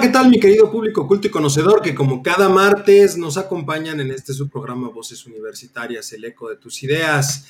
[0.00, 4.12] ¿Qué tal mi querido público culto y conocedor que como cada martes nos acompañan en
[4.12, 7.46] este subprograma Voces Universitarias, el eco de tus ideas?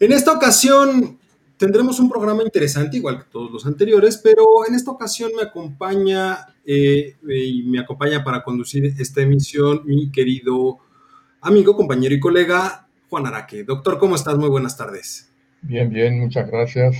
[0.00, 1.18] En esta ocasión
[1.58, 6.46] tendremos un programa interesante, igual que todos los anteriores, pero en esta ocasión me acompaña
[6.64, 10.78] eh, y me acompaña para conducir esta emisión mi querido
[11.42, 13.64] amigo, compañero y colega Juan Araque.
[13.64, 14.38] Doctor, ¿cómo estás?
[14.38, 15.30] Muy buenas tardes.
[15.60, 16.96] Bien, bien, muchas gracias.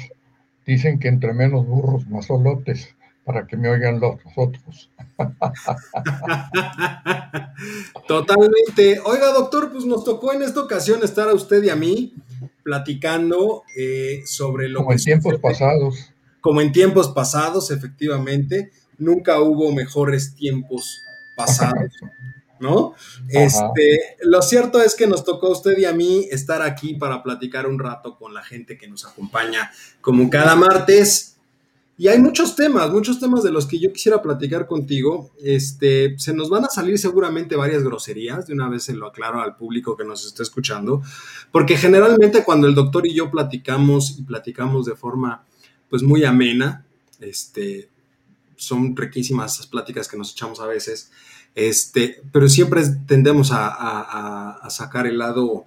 [0.67, 4.91] Dicen que entre menos burros, más solotes para que me oigan los otros.
[8.09, 9.01] Totalmente.
[9.05, 12.15] Oiga, doctor, pues nos tocó en esta ocasión estar a usted y a mí
[12.63, 16.13] platicando eh, sobre lo Como en tiempos pasados.
[16.41, 18.73] Como en tiempos pasados, efectivamente.
[18.99, 21.01] Nunca hubo mejores tiempos
[21.37, 21.93] pasados.
[22.59, 22.95] ¿no?
[23.29, 27.23] Este, lo cierto es que nos tocó a usted y a mí estar aquí para
[27.23, 31.32] platicar un rato con la gente que nos acompaña como cada martes
[32.03, 35.31] y hay muchos temas, muchos temas de los que yo quisiera platicar contigo.
[35.41, 39.41] Este, se nos van a salir seguramente varias groserías, de una vez se lo aclaro
[39.41, 41.01] al público que nos está escuchando,
[41.53, 45.45] porque generalmente cuando el doctor y yo platicamos y platicamos de forma
[45.89, 46.85] pues muy amena,
[47.21, 47.89] este,
[48.57, 51.13] son riquísimas esas pláticas que nos echamos a veces,
[51.55, 55.67] este, pero siempre tendemos a, a sacar el lado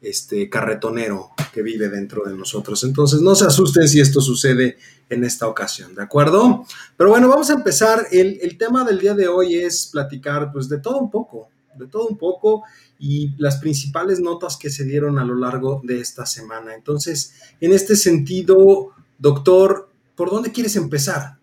[0.00, 2.82] este carretonero que vive dentro de nosotros.
[2.84, 6.64] Entonces, no se asusten si esto sucede en esta ocasión, ¿de acuerdo?
[6.96, 8.06] Pero bueno, vamos a empezar.
[8.12, 12.06] El, tema del día de hoy es platicar, pues, de todo un poco, de todo
[12.06, 12.62] un poco
[12.98, 16.74] y las principales notas que se dieron a lo largo de esta semana.
[16.74, 21.38] Entonces, en este sentido, doctor, ¿por dónde quieres empezar?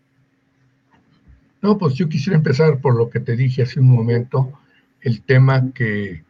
[1.62, 4.54] No, pues yo quisiera empezar por lo que te dije hace un momento,
[5.02, 6.24] el tema que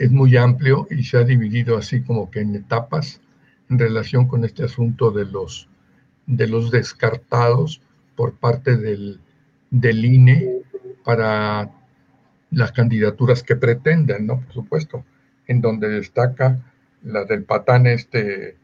[0.00, 3.20] es muy amplio y se ha dividido así como que en etapas
[3.68, 5.68] en relación con este asunto de los,
[6.26, 7.82] de los descartados
[8.16, 9.20] por parte del,
[9.70, 10.62] del INE
[11.04, 11.70] para
[12.50, 14.40] las candidaturas que pretenden, ¿no?
[14.40, 15.04] Por supuesto,
[15.46, 16.58] en donde destaca
[17.02, 18.56] la del patán este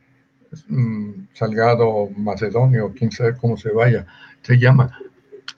[0.69, 4.07] mm, Salgado Macedonio, quién sabe cómo se vaya,
[4.41, 4.99] se llama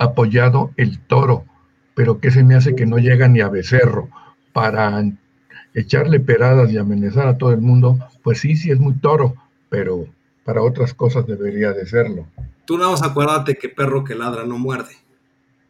[0.01, 1.45] apoyado el toro,
[1.95, 4.09] pero que se me hace que no llega ni a becerro
[4.53, 5.01] para
[5.75, 9.35] echarle peradas y amenazar a todo el mundo, pues sí, sí es muy toro,
[9.69, 10.07] pero
[10.45, 12.27] para otras cosas debería de serlo.
[12.65, 14.95] Tú nada más acuérdate que perro que ladra no muerde.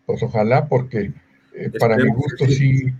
[0.06, 1.12] Pues ojalá, porque
[1.54, 2.94] eh, para mi gusto sí,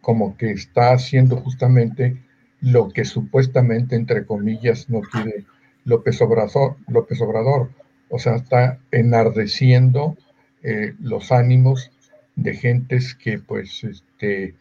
[0.00, 2.16] como que está haciendo justamente
[2.60, 5.44] lo que supuestamente, entre comillas, no quiere
[5.84, 7.70] López Obrador, López Obrador.
[8.08, 10.16] O sea, está enardeciendo
[10.62, 11.90] eh, los ánimos
[12.36, 14.54] de gentes que pues este,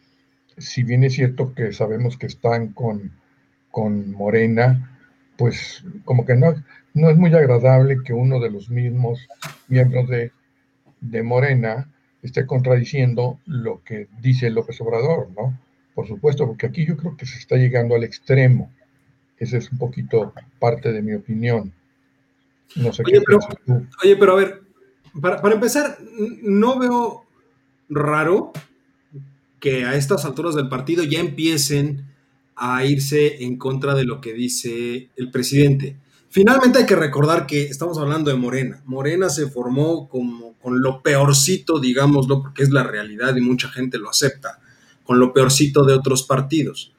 [0.57, 3.11] si bien es cierto que sabemos que están con,
[3.71, 4.97] con Morena,
[5.37, 6.53] pues como que no,
[6.93, 9.27] no es muy agradable que uno de los mismos
[9.67, 10.31] miembros de,
[11.01, 11.89] de Morena
[12.21, 15.57] esté contradiciendo lo que dice López Obrador, ¿no?
[15.93, 18.71] Por supuesto, porque aquí yo creo que se está llegando al extremo.
[19.37, 21.71] Esa es un poquito parte de mi opinión.
[22.75, 23.87] No sé oye, qué pero, tú.
[24.03, 24.61] Oye, pero a ver,
[25.21, 25.97] para, para empezar,
[26.41, 27.25] no veo
[27.89, 28.51] raro
[29.59, 32.05] que a estas alturas del partido ya empiecen
[32.55, 35.97] a irse en contra de lo que dice el presidente.
[36.29, 38.81] Finalmente hay que recordar que estamos hablando de Morena.
[38.85, 43.97] Morena se formó como con lo peorcito, digámoslo, porque es la realidad y mucha gente
[43.97, 44.59] lo acepta,
[45.03, 46.93] con lo peorcito de otros partidos.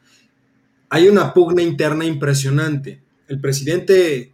[0.89, 3.03] Hay una pugna interna impresionante.
[3.29, 4.33] El presidente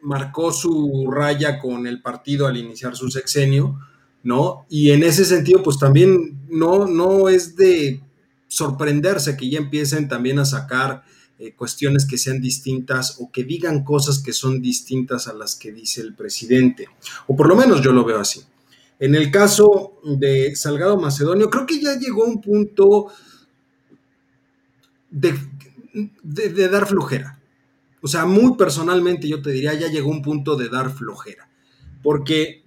[0.00, 3.78] marcó su raya con el partido al iniciar su sexenio,
[4.22, 4.66] ¿no?
[4.68, 8.02] Y en ese sentido, pues también no, no es de
[8.48, 11.04] sorprenderse que ya empiecen también a sacar
[11.38, 15.72] eh, cuestiones que sean distintas o que digan cosas que son distintas a las que
[15.72, 16.86] dice el presidente.
[17.26, 18.42] O por lo menos yo lo veo así.
[19.00, 23.08] En el caso de Salgado Macedonio, creo que ya llegó un punto
[25.10, 25.34] de,
[26.22, 27.40] de dar flojera.
[28.02, 31.48] O sea, muy personalmente yo te diría, ya llegó un punto de dar flojera.
[32.02, 32.61] Porque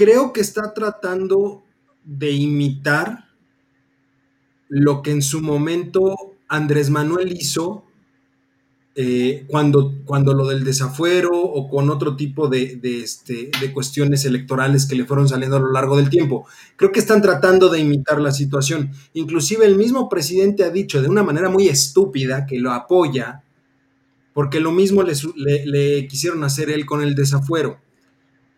[0.00, 1.62] creo que está tratando
[2.06, 3.26] de imitar
[4.70, 6.16] lo que en su momento
[6.48, 7.84] Andrés Manuel hizo
[8.94, 14.86] eh, cuando, cuando lo del desafuero o con otro tipo de, este, de cuestiones electorales
[14.86, 16.46] que le fueron saliendo a lo largo del tiempo.
[16.76, 18.92] Creo que están tratando de imitar la situación.
[19.12, 23.42] Inclusive el mismo presidente ha dicho de una manera muy estúpida que lo apoya
[24.32, 25.12] porque lo mismo le,
[25.66, 27.78] le quisieron hacer él con el desafuero.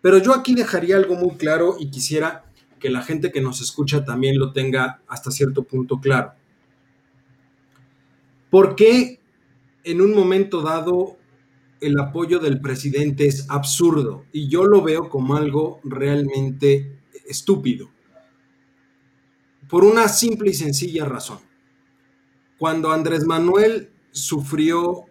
[0.03, 2.45] Pero yo aquí dejaría algo muy claro y quisiera
[2.81, 6.33] que la gente que nos escucha también lo tenga hasta cierto punto claro.
[8.51, 9.21] ¿Por qué
[9.85, 11.17] en un momento dado
[11.81, 14.27] el apoyo del presidente es absurdo?
[14.33, 16.99] Y yo lo veo como algo realmente
[17.29, 17.89] estúpido.
[19.69, 21.39] Por una simple y sencilla razón.
[22.59, 25.07] Cuando Andrés Manuel sufrió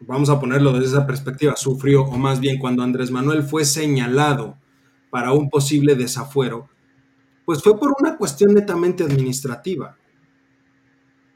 [0.00, 4.56] vamos a ponerlo desde esa perspectiva, sufrió, o más bien cuando Andrés Manuel fue señalado
[5.10, 6.68] para un posible desafuero,
[7.44, 9.96] pues fue por una cuestión netamente administrativa.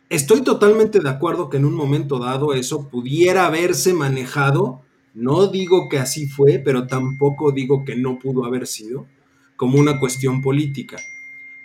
[0.09, 4.83] Estoy totalmente de acuerdo que en un momento dado eso pudiera haberse manejado,
[5.15, 9.07] no digo que así fue, pero tampoco digo que no pudo haber sido,
[9.57, 10.99] como una cuestión política.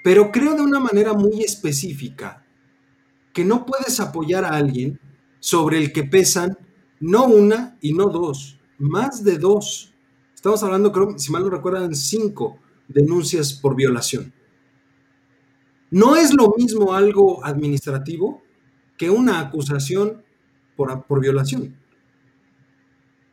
[0.03, 2.45] Pero creo de una manera muy específica
[3.33, 4.99] que no puedes apoyar a alguien
[5.39, 6.57] sobre el que pesan
[6.99, 9.93] no una y no dos, más de dos.
[10.33, 14.33] Estamos hablando, creo, si mal no recuerdan, cinco denuncias por violación.
[15.89, 18.41] No es lo mismo algo administrativo
[18.97, 20.23] que una acusación
[20.75, 21.75] por, por violación.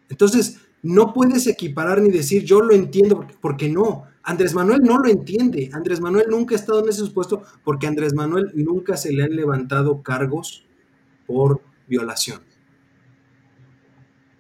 [0.09, 4.05] Entonces, no puedes equiparar ni decir yo lo entiendo, porque, porque, no.
[4.23, 5.71] Andrés Manuel no lo entiende.
[5.73, 9.37] Andrés Manuel nunca ha estado en ese supuesto porque Andrés Manuel nunca se le han
[9.37, 10.65] levantado cargos
[11.27, 12.41] por violación.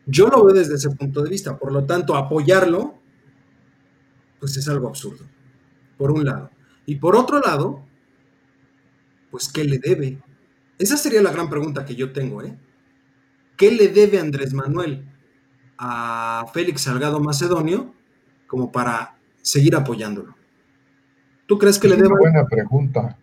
[0.06, 2.99] Yo lo veo desde ese punto de vista, por lo tanto, apoyarlo,
[4.39, 5.25] pues es algo absurdo,
[5.97, 6.51] por un lado.
[6.87, 7.83] Y por otro lado,
[9.31, 10.19] pues, ¿qué le debe?
[10.79, 12.56] Esa sería la gran pregunta que yo tengo, ¿eh?
[13.56, 15.09] ¿Qué le debe Andrés Manuel
[15.79, 17.95] a Félix Salgado Macedonio
[18.47, 20.37] como para seguir apoyándolo?
[21.47, 22.09] ¿Tú crees que le debe?
[22.09, 23.19] Es una buena pregunta,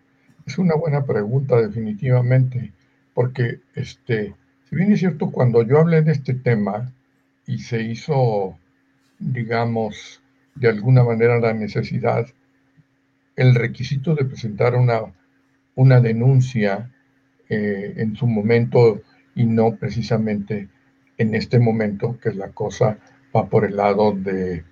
[0.46, 2.72] es una buena pregunta definitivamente,
[3.14, 4.34] porque este,
[4.72, 6.94] si bien es cierto, cuando yo hablé de este tema
[7.46, 8.58] y se hizo,
[9.18, 10.22] digamos,
[10.54, 12.26] de alguna manera la necesidad,
[13.36, 15.02] el requisito de presentar una,
[15.74, 16.90] una denuncia
[17.50, 19.02] eh, en su momento
[19.34, 20.70] y no precisamente
[21.18, 22.96] en este momento, que la cosa
[23.36, 24.64] va por el lado de,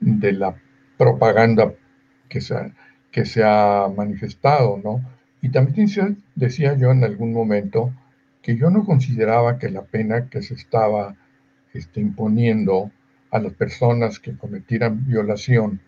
[0.00, 0.54] de la
[0.98, 1.72] propaganda
[2.28, 2.74] que se, ha,
[3.10, 5.00] que se ha manifestado, ¿no?
[5.40, 5.88] Y también
[6.34, 7.94] decía yo en algún momento
[8.42, 11.16] que yo no consideraba que la pena que se estaba
[11.72, 12.90] este, imponiendo
[13.30, 15.80] a las personas que cometieran violación,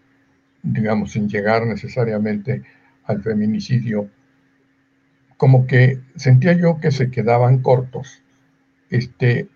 [0.63, 2.63] digamos, sin llegar necesariamente
[3.05, 4.09] al feminicidio,
[5.37, 8.23] como que sentía yo que se quedaban cortos.
[8.91, 9.49] Este,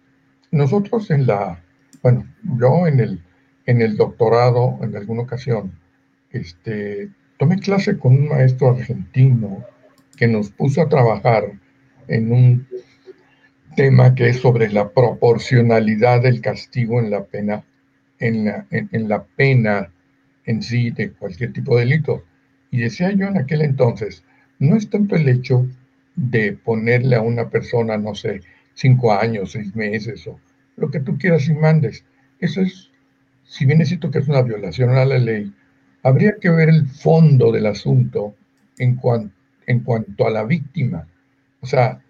[0.50, 1.62] nosotros en la,
[2.02, 2.26] bueno,
[2.58, 3.22] yo en el,
[3.66, 5.78] en el doctorado, en alguna ocasión,
[6.30, 9.64] este, tomé clase con un maestro argentino
[10.16, 11.52] que nos puso a trabajar
[12.08, 12.66] en un
[13.76, 17.64] tema que es sobre la proporcionalidad del castigo en la pena,
[18.18, 19.92] en la, en, la pena
[20.46, 22.24] en sí de cualquier tipo de delito.
[22.70, 24.24] Y decía yo en aquel entonces,
[24.58, 25.68] no es tanto el hecho
[26.16, 28.40] de ponerle a una persona, no sé,
[28.74, 30.40] cinco años, seis meses o
[30.76, 32.04] lo que tú quieras y mandes.
[32.40, 32.90] Eso es,
[33.44, 35.52] si bien es cierto que es una violación a la ley,
[36.02, 38.34] habría que ver el fondo del asunto
[38.78, 38.98] en,
[39.66, 41.06] en cuanto a la víctima.
[41.60, 42.02] O sea,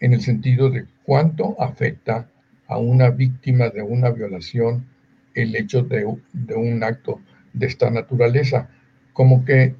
[0.00, 2.28] en el sentido de cuánto afecta
[2.66, 4.86] a una víctima de una violación
[5.34, 7.20] el hecho de, un acto
[7.52, 8.68] de esta naturaleza.
[9.12, 9.74] Como que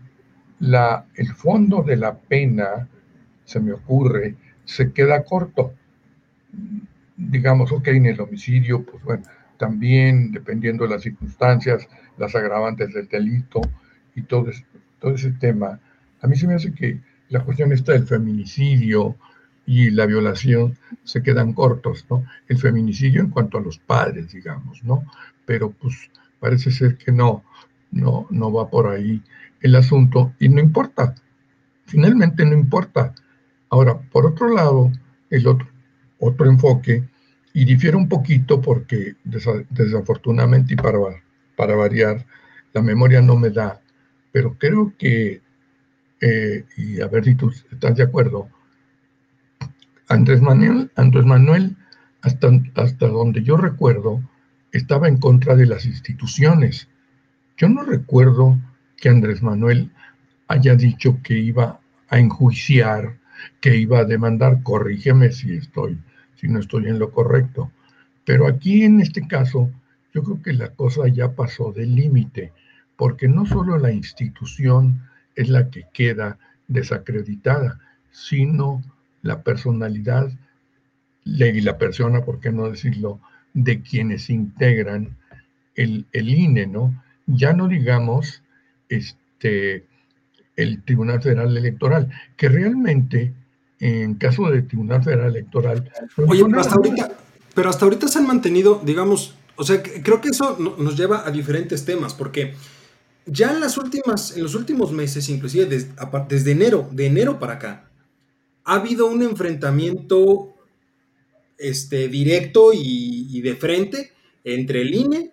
[0.61, 2.89] el fondo de la pena,
[3.45, 5.75] se me ocurre, se queda corto.
[7.17, 9.23] Digamos, ok, en el homicidio, pues bueno,
[9.59, 11.89] también dependiendo de las circunstancias,
[12.19, 13.61] las agravantes del delito
[14.15, 14.51] y todo,
[15.01, 15.81] todo ese tema,
[16.21, 19.17] a mí se me hace que la cuestión está del feminicidio,
[19.67, 22.25] y la violación se quedan cortos, ¿no?
[22.49, 25.05] El feminicidio en cuanto a los padres, digamos, ¿no?
[25.47, 27.45] Pero pues parece ser que no,
[27.91, 29.23] no, no va por ahí
[29.61, 31.15] el asunto y no importa,
[31.87, 33.15] finalmente no importa.
[33.71, 34.91] Ahora, por otro lado,
[35.31, 35.69] el otro,
[36.19, 37.05] otro enfoque,
[37.55, 40.99] y difiere un poquito porque desafortunadamente y para,
[41.57, 42.25] para variar,
[42.73, 43.81] la memoria no me da,
[44.33, 45.43] pero creo que,
[46.21, 48.49] eh, y a ver si tú estás de acuerdo,
[50.13, 51.75] Andrés Manuel, Andrés Manuel
[52.21, 54.23] hasta, hasta donde yo recuerdo,
[54.71, 56.87] estaba en contra de las instituciones.
[57.57, 58.59] Yo no recuerdo
[58.99, 59.91] que Andrés Manuel
[60.49, 63.17] haya dicho que iba a enjuiciar,
[63.63, 65.99] que iba a demandar, corrígeme si estoy,
[66.35, 67.73] si no estoy en lo correcto.
[68.27, 69.71] Pero aquí en este caso,
[70.13, 72.53] yo creo que la cosa ya pasó del límite,
[72.97, 76.39] porque no solo la institución es la que queda
[76.69, 78.83] desacreditada, sino
[79.23, 80.31] la personalidad
[81.25, 83.21] y la persona, por qué no decirlo,
[83.55, 85.17] de quienes integran
[85.75, 87.03] el, el INE, ¿no?
[87.27, 88.43] Ya no digamos
[88.89, 89.87] este,
[90.57, 93.33] el Tribunal Federal Electoral, que realmente
[93.79, 95.91] en caso de Tribunal Federal Electoral...
[96.17, 97.13] Oye, pero hasta, ahorita,
[97.55, 101.31] pero hasta ahorita se han mantenido, digamos, o sea, creo que eso nos lleva a
[101.31, 102.55] diferentes temas, porque
[103.27, 107.85] ya en las últimas, en los últimos meses, inclusive desde, enero, de enero para acá,
[108.65, 110.55] ha habido un enfrentamiento
[111.59, 114.13] este, directo y, y, de frente
[114.45, 115.33] entre el INE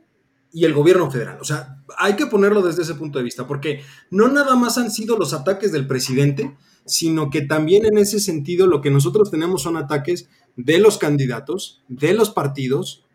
[0.51, 1.37] y el gobierno federal.
[1.41, 3.81] O sea, hay que ponerlo desde ese punto de vista, porque
[4.11, 6.55] no nada más han sido los ataques del presidente,
[6.85, 11.81] sino que también en ese sentido lo que nosotros tenemos son ataques de los candidatos,
[11.87, 13.05] de los partidos,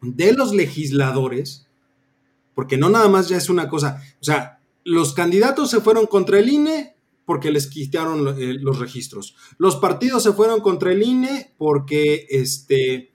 [0.00, 1.66] de los legisladores,
[2.54, 6.38] porque no nada más ya es una cosa, o sea, los candidatos se fueron contra
[6.38, 6.93] el INE
[7.24, 9.36] porque les quitaron eh, los registros.
[9.58, 13.10] Los partidos se fueron contra el INE porque este,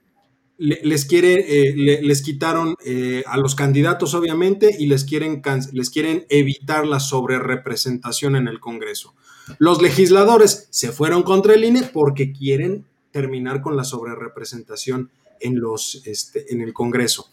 [0.60, 6.26] les, quiere, eh, les quitaron eh, a los candidatos, obviamente, y les quieren, les quieren
[6.28, 9.14] evitar la sobrerepresentación en el Congreso.
[9.58, 15.60] Los legisladores se fueron contra el INE porque quieren terminar con la sobrerepresentación en,
[16.04, 17.30] este, en el Congreso.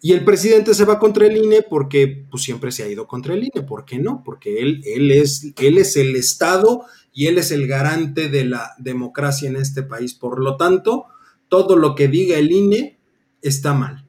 [0.00, 3.34] Y el presidente se va contra el INE porque pues, siempre se ha ido contra
[3.34, 3.66] el INE.
[3.66, 4.22] ¿Por qué no?
[4.24, 8.74] Porque él, él, es, él es el Estado y él es el garante de la
[8.78, 10.14] democracia en este país.
[10.14, 11.06] Por lo tanto,
[11.48, 12.98] todo lo que diga el INE
[13.42, 14.04] está mal.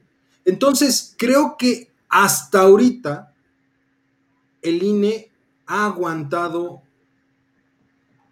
[0.46, 3.34] Entonces, creo que hasta ahorita
[4.62, 5.32] el INE
[5.66, 6.84] ha aguantado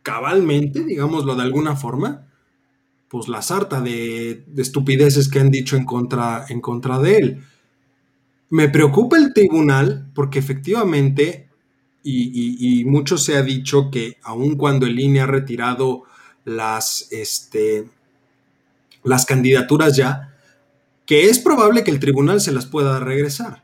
[0.04, 2.27] cabalmente, digámoslo de alguna forma,
[3.10, 7.44] pues la sarta de, estupideces que han dicho en contra, en contra de él.
[8.50, 11.50] Me preocupa el tribunal porque efectivamente,
[12.04, 16.04] y, mucho se ha dicho que aun cuando el INE ha retirado
[16.46, 17.90] las, este,
[19.04, 20.34] las candidaturas ya,
[21.06, 23.64] que es probable que el tribunal se las pueda regresar.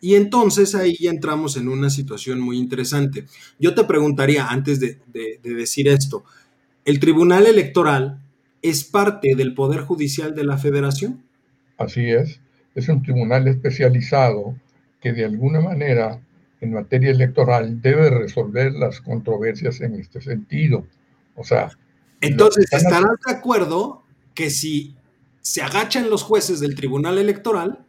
[0.00, 3.26] Y entonces ahí entramos en una situación muy interesante.
[3.60, 4.98] Yo te preguntaría, antes de,
[5.44, 6.24] decir esto,
[6.84, 8.20] ¿el Tribunal Electoral
[8.62, 11.22] es parte del Poder Judicial de la Federación?
[11.76, 12.40] Así es,
[12.74, 14.56] es un tribunal especializado
[15.00, 16.20] que de alguna manera
[16.60, 20.86] en materia electoral debe resolver las controversias en este sentido.
[21.34, 21.70] O sea...
[22.20, 24.04] Entonces, ¿estarás de acuerdo
[24.34, 24.94] que si
[25.40, 27.84] se agachan los jueces del Tribunal Electoral,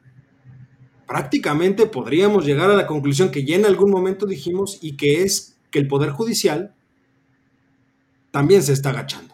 [1.08, 5.60] prácticamente podríamos llegar a la conclusión que ya en algún momento dijimos y que es
[5.70, 6.74] que el Poder Judicial
[8.32, 9.33] también se está agachando.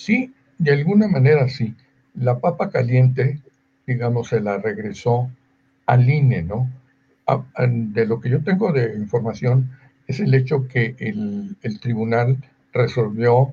[0.00, 1.74] Sí, de alguna manera sí.
[2.14, 3.38] La papa caliente,
[3.86, 5.30] digamos, se la regresó
[5.84, 6.70] al INE, ¿no?
[7.68, 9.70] de lo que yo tengo de información
[10.08, 12.38] es el hecho que el, tribunal
[12.72, 13.52] resolvió,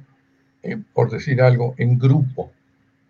[0.64, 2.54] eh, por decir algo, en grupo.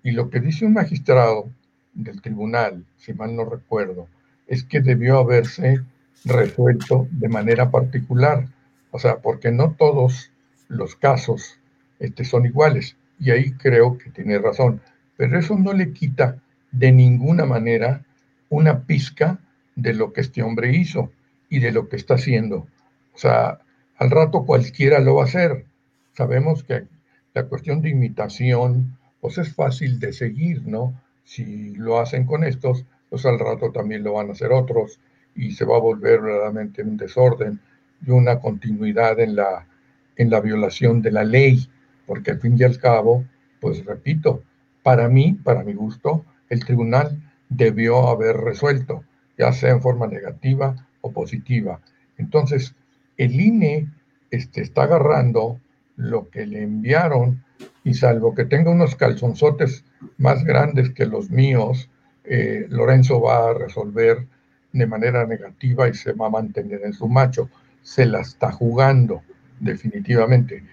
[0.01, 1.47] Y lo que dice un magistrado
[1.93, 4.07] del tribunal, si mal no recuerdo,
[4.47, 5.83] es que debió haberse
[6.25, 8.47] resuelto de manera particular.
[8.89, 10.31] O sea, porque no todos
[10.69, 11.59] los casos
[11.99, 12.97] este, son iguales.
[13.19, 14.81] Y ahí creo que tiene razón.
[15.15, 16.37] Pero eso no le quita
[16.71, 18.05] de ninguna manera
[18.49, 19.39] una pizca
[19.75, 21.11] de lo que este hombre hizo
[21.49, 22.67] y de lo que está haciendo.
[23.13, 23.59] O sea,
[23.97, 25.65] al rato cualquiera lo va a hacer.
[26.13, 26.85] Sabemos que
[27.33, 30.93] la cuestión de imitación, pues es fácil de seguir, ¿no?
[31.27, 34.99] si lo hacen con estos, pues al rato también lo van a hacer otros
[35.35, 37.59] y se va a volver verdaderamente un desorden
[38.05, 39.67] y una continuidad en la,
[40.15, 41.69] en la violación de la ley,
[42.07, 43.23] porque al fin y al cabo,
[43.59, 44.41] pues repito,
[44.81, 49.03] para mí, para mi gusto, el tribunal debió haber resuelto,
[49.37, 51.81] ya sea en forma negativa o positiva.
[52.17, 52.73] Entonces,
[53.17, 53.87] el INE
[54.31, 55.59] este, está agarrando
[55.95, 57.43] lo que le enviaron
[57.83, 59.83] y salvo que tenga unos calzonzotes
[60.17, 61.89] más grandes que los míos,
[62.23, 64.27] eh, Lorenzo va a resolver
[64.73, 67.49] de manera negativa y se va a mantener en su macho.
[67.81, 69.21] Se la está jugando,
[69.59, 70.63] definitivamente.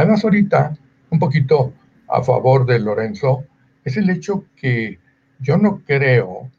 [0.00, 0.78] Además, ahorita,
[1.10, 1.74] un poquito
[2.08, 3.44] a favor de Lorenzo,
[3.84, 4.98] es el hecho que
[5.40, 6.50] yo no creo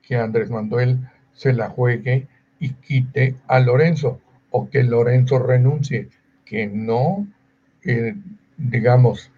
[0.00, 0.98] que Andrés Manuel
[1.34, 2.26] se la juegue
[2.58, 4.18] y quite a Lorenzo
[4.50, 6.08] o que Lorenzo renuncie,
[6.46, 7.26] que no,
[7.84, 8.14] eh,
[8.56, 9.30] digamos,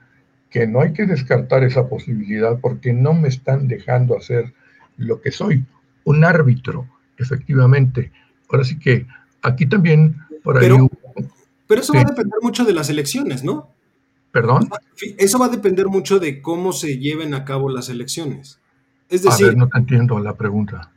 [0.48, 4.54] que no hay que descartar esa posibilidad porque no me están dejando hacer
[4.96, 5.64] lo que soy,
[6.04, 6.86] un árbitro,
[7.18, 8.12] efectivamente.
[8.48, 9.04] Ahora sí que
[9.42, 10.68] aquí también por ahí...
[10.68, 10.88] Pero,
[11.72, 13.70] pero eso va a depender mucho de las elecciones, ¿no?
[14.30, 14.68] ¿Perdón?
[15.16, 18.60] Eso va a depender mucho de cómo se lleven a cabo las elecciones.
[19.08, 19.46] Es decir...
[19.46, 20.92] A ver, no te entiendo la pregunta.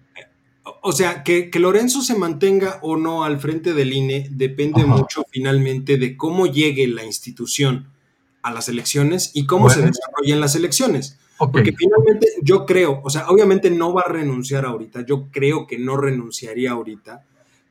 [0.82, 5.98] O sea, que, Lorenzo se mantenga o no al frente del INE depende mucho finalmente
[5.98, 7.88] de cómo llegue la institución
[8.42, 11.18] a las elecciones y cómo se desarrollan las elecciones.
[11.38, 15.80] Porque finalmente yo creo, o sea, obviamente no va a renunciar ahorita, yo creo que
[15.80, 17.24] no renunciaría ahorita,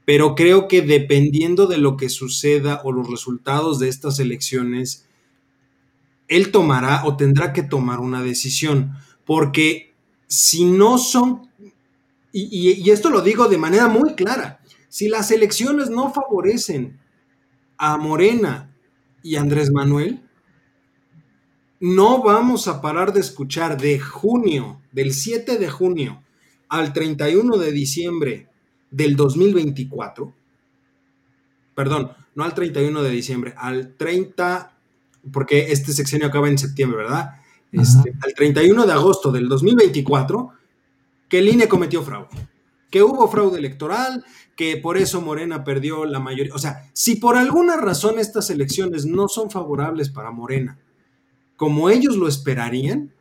[0.04, 5.06] pero creo que dependiendo de lo que suceda o los resultados de estas elecciones,
[6.28, 8.92] él tomará o tendrá que tomar una decisión,
[9.24, 9.94] porque
[10.26, 11.50] si no son,
[12.32, 17.00] y, esto lo digo de manera muy clara, si las elecciones no favorecen
[17.78, 18.74] a Morena
[19.22, 20.22] y Andrés Manuel,
[21.80, 26.22] no vamos a parar de escuchar de junio, del 7 de junio
[26.68, 28.48] al 31 de diciembre
[28.94, 30.32] del 2024,
[31.74, 34.72] perdón, no al 31 de diciembre, al 30,
[35.32, 37.32] porque este sexenio acaba en septiembre, ¿verdad?
[37.72, 40.50] Este, al 31 de agosto del 2024,
[41.28, 42.48] que el INE cometió fraude,
[42.88, 44.24] que hubo fraude electoral,
[44.54, 46.54] que por eso Morena perdió la mayoría.
[46.54, 50.78] O sea, si por alguna razón estas elecciones no son favorables para Morena,
[51.56, 53.12] como ellos lo esperarían,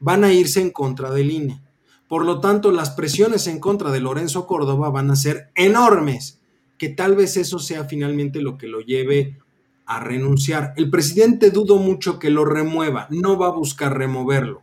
[0.00, 1.65] van a irse en contra del INE.
[2.08, 6.40] Por lo tanto, las presiones en contra de Lorenzo Córdoba van a ser enormes,
[6.78, 9.38] que tal vez eso sea finalmente lo que lo lleve
[9.86, 10.72] a renunciar.
[10.76, 14.62] El presidente dudo mucho que lo remueva, no va a buscar removerlo,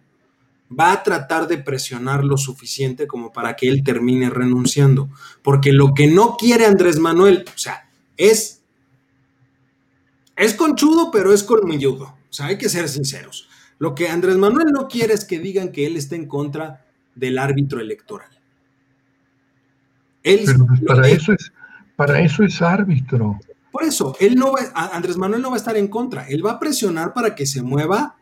[0.78, 5.10] va a tratar de presionar lo suficiente como para que él termine renunciando,
[5.42, 8.64] porque lo que no quiere Andrés Manuel, o sea, es
[10.36, 12.06] es conchudo, pero es colmilludo.
[12.06, 13.48] O sea, hay que ser sinceros.
[13.78, 16.83] Lo que Andrés Manuel no quiere es que digan que él está en contra
[17.16, 18.30] del árbitro electoral.
[20.24, 21.52] Él, pues para, eso es,
[21.96, 23.40] para eso es árbitro.
[23.72, 24.60] Por eso, él no va,
[24.94, 26.28] Andrés Manuel no va a estar en contra.
[26.28, 28.16] Él va a presionar para que se mueva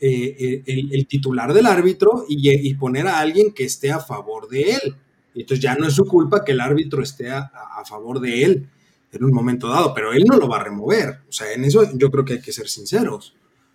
[0.00, 4.74] eh, eh, el, titular del árbitro y, poner a alguien que esté a favor de
[4.74, 4.96] él.
[5.34, 8.68] Entonces ya no es su culpa que el árbitro esté a, a favor de él
[9.12, 11.20] en un momento dado, pero él no lo va a remover.
[11.28, 13.34] O sea, en eso yo creo que hay que ser sinceros.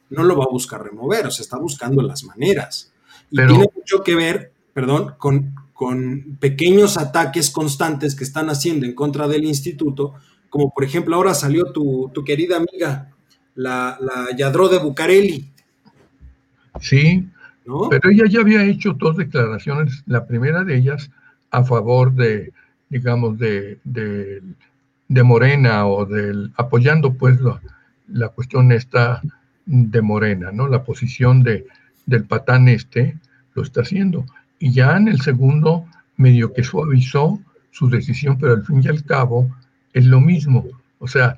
[0.09, 2.90] No lo va a buscar remover, o sea, está buscando las maneras.
[3.31, 8.93] Y tiene mucho que ver, perdón, con, con pequeños ataques constantes que están haciendo en
[8.93, 10.13] contra del instituto,
[10.49, 13.09] como por ejemplo ahora salió tu, querida amiga,
[13.55, 15.49] la, la Yadro de Bucareli.
[16.79, 17.27] Sí,
[17.89, 21.09] pero ella ya había hecho dos declaraciones, la primera de ellas
[21.49, 22.53] a favor de,
[22.89, 24.41] digamos, de, de
[25.11, 27.37] de Morena o del apoyando pues
[28.07, 29.21] la, cuestión esta
[29.65, 30.69] de Morena, ¿no?
[30.69, 31.67] La posición de,
[32.05, 33.17] del patán este
[33.53, 34.25] lo está haciendo.
[34.59, 35.85] Y ya en el segundo
[36.17, 37.39] medio que suavizó
[37.71, 39.49] su decisión, pero al fin y al cabo
[39.93, 40.65] es lo mismo.
[40.99, 41.37] O sea,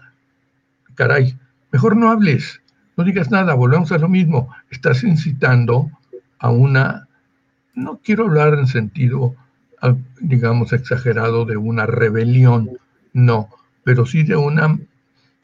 [0.95, 1.37] caray,
[1.71, 2.61] mejor no hables,
[2.97, 4.49] no digas nada, volvemos a lo mismo.
[4.69, 5.89] Estás incitando
[6.39, 7.07] a una,
[7.73, 9.35] no quiero hablar en sentido,
[10.19, 12.69] digamos, exagerado de una rebelión,
[13.13, 13.49] no,
[13.83, 14.77] pero sí de una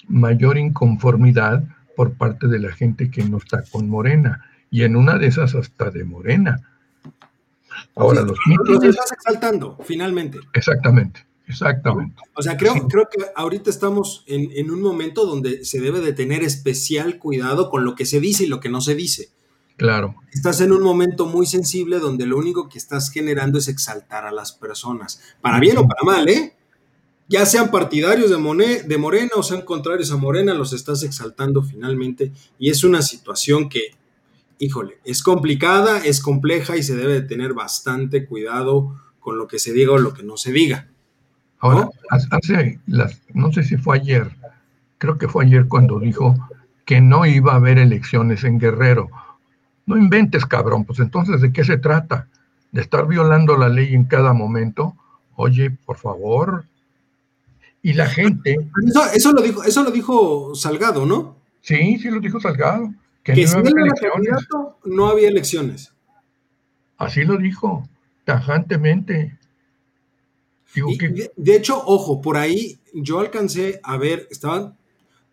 [0.07, 1.63] mayor inconformidad
[1.95, 5.55] por parte de la gente que no está con Morena, y en una de esas
[5.55, 6.59] hasta de Morena.
[7.95, 8.83] Ahora, los mitos...
[8.83, 10.39] estás exaltando, finalmente.
[10.53, 12.21] Exactamente, exactamente.
[12.35, 16.13] O sea, creo, creo que ahorita estamos en, en, un momento donde se debe de
[16.13, 19.29] tener especial cuidado con lo que se dice y lo que no se dice.
[19.77, 20.15] Claro.
[20.33, 24.31] Estás en un momento muy sensible donde lo único que estás generando es exaltar a
[24.31, 26.53] las personas, para bien o para mal, ¿eh?
[27.29, 32.33] ya sean partidarios de, de Morena o sean contrarios a Morena, los estás exaltando finalmente
[32.57, 33.91] y es una situación que,
[34.59, 39.57] híjole, es complicada, es compleja y se debe de tener bastante cuidado con lo que
[39.57, 40.87] se diga o lo que no se diga.
[41.59, 44.31] Ahora, hace las, no sé si fue ayer,
[44.97, 46.35] creo que fue ayer cuando dijo
[46.85, 49.09] que no iba a haber elecciones en Guerrero.
[49.85, 52.27] No inventes, cabrón, pues entonces ¿de qué se trata?
[52.71, 54.95] ¿De estar violando la ley en cada momento?
[55.35, 56.65] Oye, por favor,
[57.81, 58.57] y la gente.
[59.13, 61.37] Eso, lo dijo, eso lo dijo Salgado, ¿no?
[61.61, 62.93] Sí, sí lo dijo Salgado.
[63.33, 65.93] Que, si él era candidato, no había elecciones.
[66.97, 67.87] Así lo dijo,
[68.25, 69.37] tajantemente.
[71.35, 74.77] de, hecho, ojo, por ahí yo alcancé a ver, estaban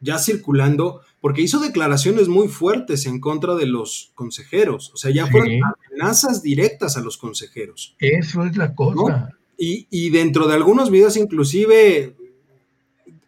[0.00, 4.92] ya circulando, porque hizo declaraciones muy fuertes en contra de los consejeros.
[4.94, 7.96] O sea, ya fueron amenazas directas a los consejeros.
[7.98, 9.30] Eso es la cosa.
[9.59, 12.14] Y, y, dentro de algunos videos, inclusive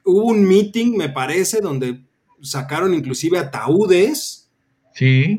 [0.04, 2.02] hubo un meeting, me parece, donde
[2.40, 4.47] sacaron inclusive ataúdes.
[4.98, 5.38] Sí.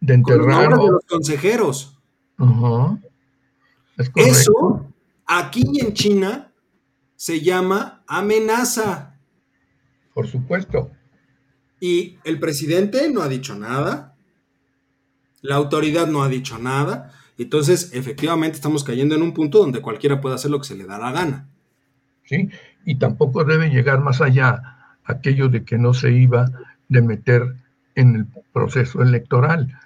[0.00, 0.70] De enterrar.
[0.76, 1.96] de los consejeros.
[4.16, 4.92] Eso,
[5.26, 6.52] aquí en China,
[7.14, 9.14] se llama amenaza.
[10.14, 10.90] Por supuesto.
[11.80, 14.16] Y el presidente no ha dicho nada.
[15.42, 17.12] La autoridad no ha dicho nada.
[17.36, 20.84] Entonces, efectivamente, estamos cayendo en un punto donde cualquiera puede hacer lo que se le
[20.84, 21.48] da la gana.
[22.24, 22.50] ¿Sí?
[22.88, 26.50] y tampoco debe llegar más allá aquello de que no se iba
[26.88, 27.54] de meter
[27.94, 28.26] en el
[28.58, 29.78] proceso electoral.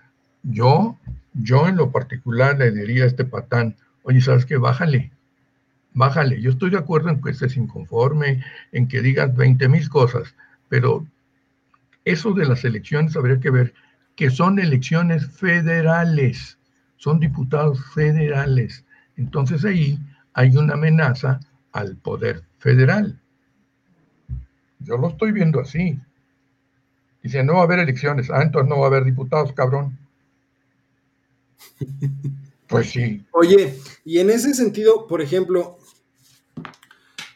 [0.43, 0.99] Yo,
[1.35, 4.57] yo en lo particular le diría a este patán, oye, ¿sabes qué?
[4.57, 5.13] Bájale,
[5.93, 6.41] bájale.
[6.41, 10.35] Yo estoy de acuerdo en que estés inconforme, en que digas 20 mil cosas,
[10.71, 11.07] pero
[12.07, 13.75] eso de las elecciones habría que ver
[14.17, 16.59] que son elecciones federales,
[16.97, 18.85] son diputados federales.
[19.17, 19.99] Entonces ahí
[20.33, 21.41] hay una amenaza
[21.73, 23.21] al poder federal.
[24.81, 26.01] Yo lo estoy viendo así.
[27.23, 28.31] Dice, no va a haber elecciones.
[28.31, 29.99] Ah, entonces no va a haber diputados, cabrón.
[32.69, 33.23] Pues sí.
[33.33, 35.77] Oye, y en ese sentido, por ejemplo,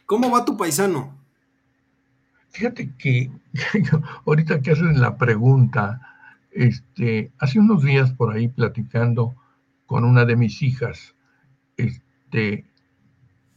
[0.07, 1.14] ¿cómo va tu paisano?
[2.49, 3.31] Fíjate que
[4.25, 6.01] ahorita que hacen la pregunta,
[6.53, 9.37] este, hace unos días por ahí platicando
[9.85, 11.14] con una de mis hijas,
[11.77, 12.64] este,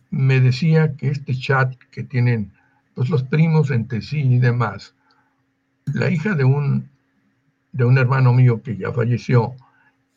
[0.10, 2.52] me decía que este chat que tienen
[2.94, 4.96] pues, los primos entre sí y demás,
[5.94, 6.90] la hija de un,
[7.72, 9.56] de un hermano mío que ya falleció,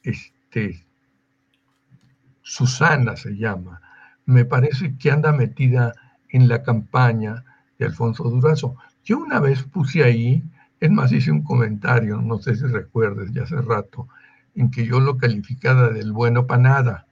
[0.02, 0.84] este,
[2.42, 3.80] Susana se llama,
[4.26, 5.94] me parece que anda metida
[6.30, 7.44] en la campaña
[7.78, 8.76] de Alfonso Durazo.
[9.04, 10.42] Yo una vez puse ahí,
[10.80, 14.08] es más, hice un comentario, no sé si recuerdes, ya hace rato,
[14.54, 17.06] en que yo lo calificaba del bueno para nada,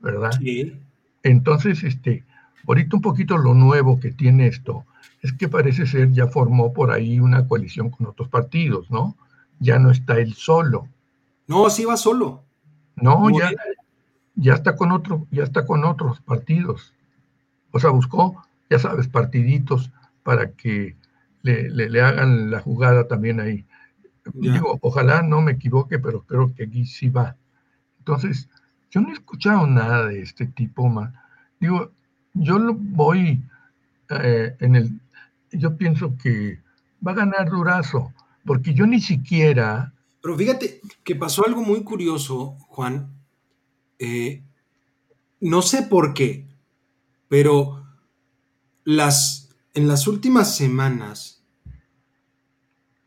[0.00, 0.32] ¿verdad?
[0.38, 0.80] Sí.
[1.22, 2.24] Entonces, este,
[2.66, 4.84] ahorita un poquito lo nuevo que tiene esto
[5.22, 9.16] es que parece ser ya formó por ahí una coalición con otros partidos, ¿no?
[9.58, 10.88] Ya no está él solo.
[11.46, 12.42] No, sí va solo.
[12.96, 13.50] No, ya,
[14.34, 16.94] ya está con otro, ya está con otros partidos.
[17.72, 19.90] O sea, buscó, ya sabes, partiditos
[20.22, 20.96] para que
[21.42, 23.66] le, hagan la jugada también ahí.
[24.34, 27.36] Digo, ojalá no me equivoque, pero creo que aquí sí va.
[27.98, 28.48] Entonces,
[28.90, 31.12] yo no he escuchado nada de este tipo, más.
[31.58, 31.90] Digo,
[32.34, 33.42] yo lo voy
[34.10, 35.00] eh, en el,
[35.52, 36.62] yo pienso que
[37.06, 38.12] va a ganar Durazo,
[38.44, 39.94] porque yo ni siquiera...
[40.22, 43.14] Pero fíjate que pasó algo muy curioso, Juan.
[43.98, 44.42] Eh,
[45.40, 46.46] no sé por qué,
[47.28, 47.84] pero
[48.84, 51.42] las, en las últimas semanas,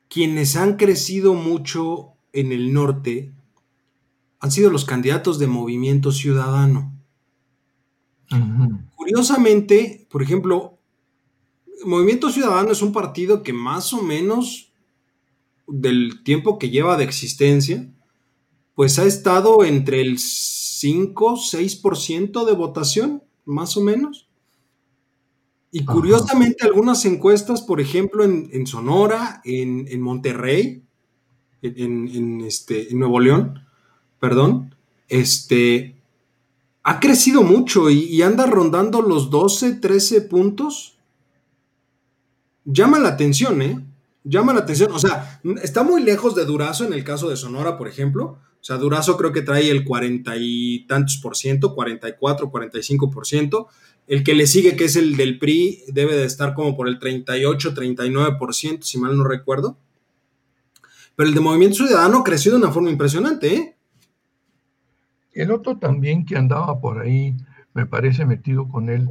[0.08, 3.32] quienes han crecido mucho en el norte
[4.40, 6.92] han sido los candidatos de Movimiento Ciudadano.
[8.96, 10.73] Curiosamente, por ejemplo,
[11.86, 14.72] Movimiento Ciudadano es un partido que más o menos
[15.68, 17.90] del tiempo que lleva de existencia,
[18.76, 24.28] pues ha estado entre el 5, 6% de votación, más o menos.
[25.72, 30.84] Y curiosamente algunas encuestas, por ejemplo, en, Sonora, en, Monterrey,
[31.64, 33.66] en, este, en Nuevo León,
[34.20, 34.76] perdón,
[35.10, 35.96] este,
[36.84, 40.98] ha crecido mucho y, anda rondando los 12, 13 puntos.
[42.66, 43.80] Llama la atención, ¿eh?
[44.24, 44.92] Llama la atención.
[44.92, 48.26] O sea, está muy lejos de Durazo en el caso de Sonora, por ejemplo.
[48.26, 53.28] O sea, Durazo creo que trae el cuarenta y tantos por ciento, 44, 45 por
[53.28, 53.68] ciento.
[54.08, 57.00] El que le sigue, que es el del PRI, debe de estar como por el
[57.00, 59.78] 38, 39 por ciento, si mal no recuerdo.
[61.16, 63.76] Pero el de Movimiento Ciudadano creció de una forma impresionante, ¿eh?
[65.34, 67.36] El otro también que andaba por ahí,
[67.74, 69.10] me parece metido con él,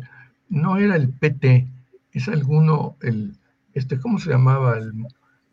[0.49, 1.69] no era el PT,
[2.13, 3.37] es alguno, el,
[3.75, 4.79] este, ¿cómo se llamaba?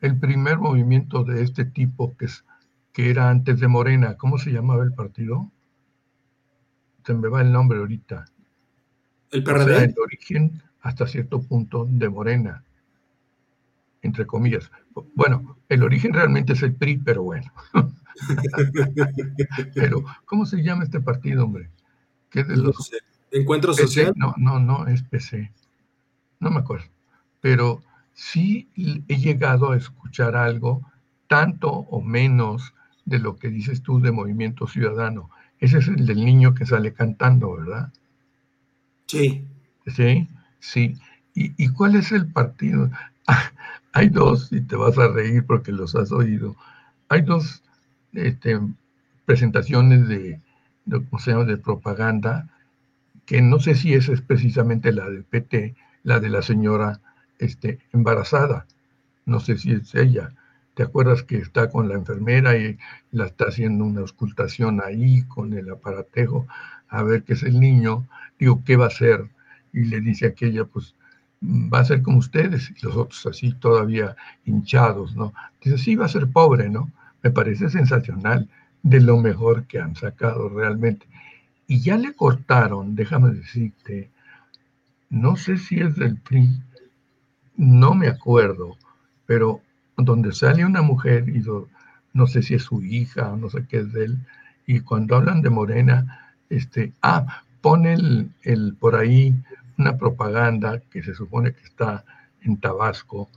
[0.02, 2.46] El, primer movimiento de este tipo que, es,
[2.94, 5.52] que era antes de Morena, ¿cómo se llamaba el partido?
[7.06, 8.26] Se me va el nombre ahorita.
[9.32, 9.84] El PRD.
[9.84, 12.64] el origen hasta cierto punto de Morena,
[14.02, 14.72] entre comillas.
[15.16, 17.52] Bueno, el origen realmente es el PRI, pero bueno.
[19.74, 21.70] Pero, ¿cómo se llama este partido, hombre?
[22.30, 22.92] ¿Qué de los...
[23.32, 24.14] ¿Encuentro Social?
[24.16, 25.52] No, no, no, es PC.
[26.40, 26.86] No me acuerdo.
[27.42, 27.82] Pero
[28.20, 28.68] sí
[29.08, 30.84] he llegado a escuchar algo,
[31.28, 32.74] tanto o menos
[33.06, 35.30] de lo que dices tú de Movimiento Ciudadano.
[35.60, 37.94] Ese es el del niño que sale cantando, ¿verdad?
[39.08, 39.46] Sí.
[39.88, 40.28] Sí,
[40.60, 40.96] sí.
[41.34, 42.92] ¿Y, y cuál es el partido?
[43.94, 46.58] hay dos, y te vas a reír porque los has oído.
[47.08, 47.64] Hay dos
[48.12, 48.60] este,
[49.26, 50.42] presentaciones de,
[50.86, 52.50] de, de propaganda,
[53.26, 57.00] que no sé si esa es precisamente la del PT, la de la señora
[57.40, 58.68] este, embarazada,
[59.26, 60.32] no sé si es ella.
[60.76, 62.78] ¿Te acuerdas que está con la enfermera y
[63.12, 66.48] la está haciendo una auscultación ahí con el aparatejo
[66.88, 68.08] a ver qué es el niño?
[68.38, 69.30] Digo, ¿qué va a hacer?
[69.74, 70.96] Y le dice aquella, pues
[71.42, 75.34] va a ser como ustedes, y los otros así todavía hinchados, ¿no?
[75.64, 76.92] Dice, sí, va a ser pobre, ¿no?
[77.22, 78.50] me parece sensacional,
[78.82, 81.06] de lo mejor que han sacado realmente.
[81.68, 84.10] Y ya le cortaron, déjame decirte,
[85.10, 86.62] no sé si es del PRI,
[87.60, 88.78] no me acuerdo,
[89.26, 89.60] pero
[89.98, 91.44] donde sale una mujer y
[92.14, 94.18] no sé si es su hija o no sé qué es de él,
[94.66, 97.98] y cuando hablan de Morena, este, ah, pone
[98.44, 99.36] el, por ahí
[99.78, 102.06] una propaganda que se supone que está
[102.44, 103.30] en Tabasco,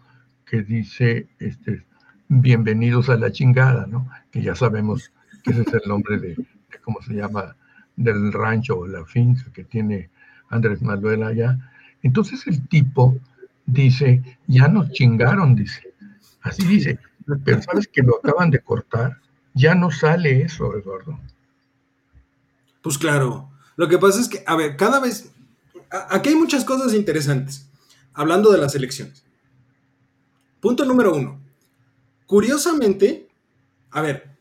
[0.46, 1.84] que dice, este,
[2.28, 4.08] bienvenidos a la chingada, ¿no?
[4.30, 5.10] Que ya sabemos
[5.42, 7.56] que ese es el nombre de, de ¿cómo se llama?
[7.96, 10.10] Del rancho o la finca que tiene
[10.48, 11.58] Andrés Manuel allá.
[12.02, 13.18] Entonces el tipo
[13.72, 15.94] dice, ya nos chingaron, dice.
[16.42, 16.98] Así dice,
[17.44, 19.18] pero sabes que lo acaban de cortar,
[19.54, 21.18] ya no sale eso, Eduardo.
[22.82, 25.32] Pues claro, lo que pasa es que, a ver, cada vez,
[26.10, 27.68] aquí hay muchas cosas interesantes,
[28.12, 29.24] hablando de las elecciones.
[30.60, 31.40] Punto número uno.
[32.26, 33.28] Curiosamente,
[33.90, 34.36] a ver,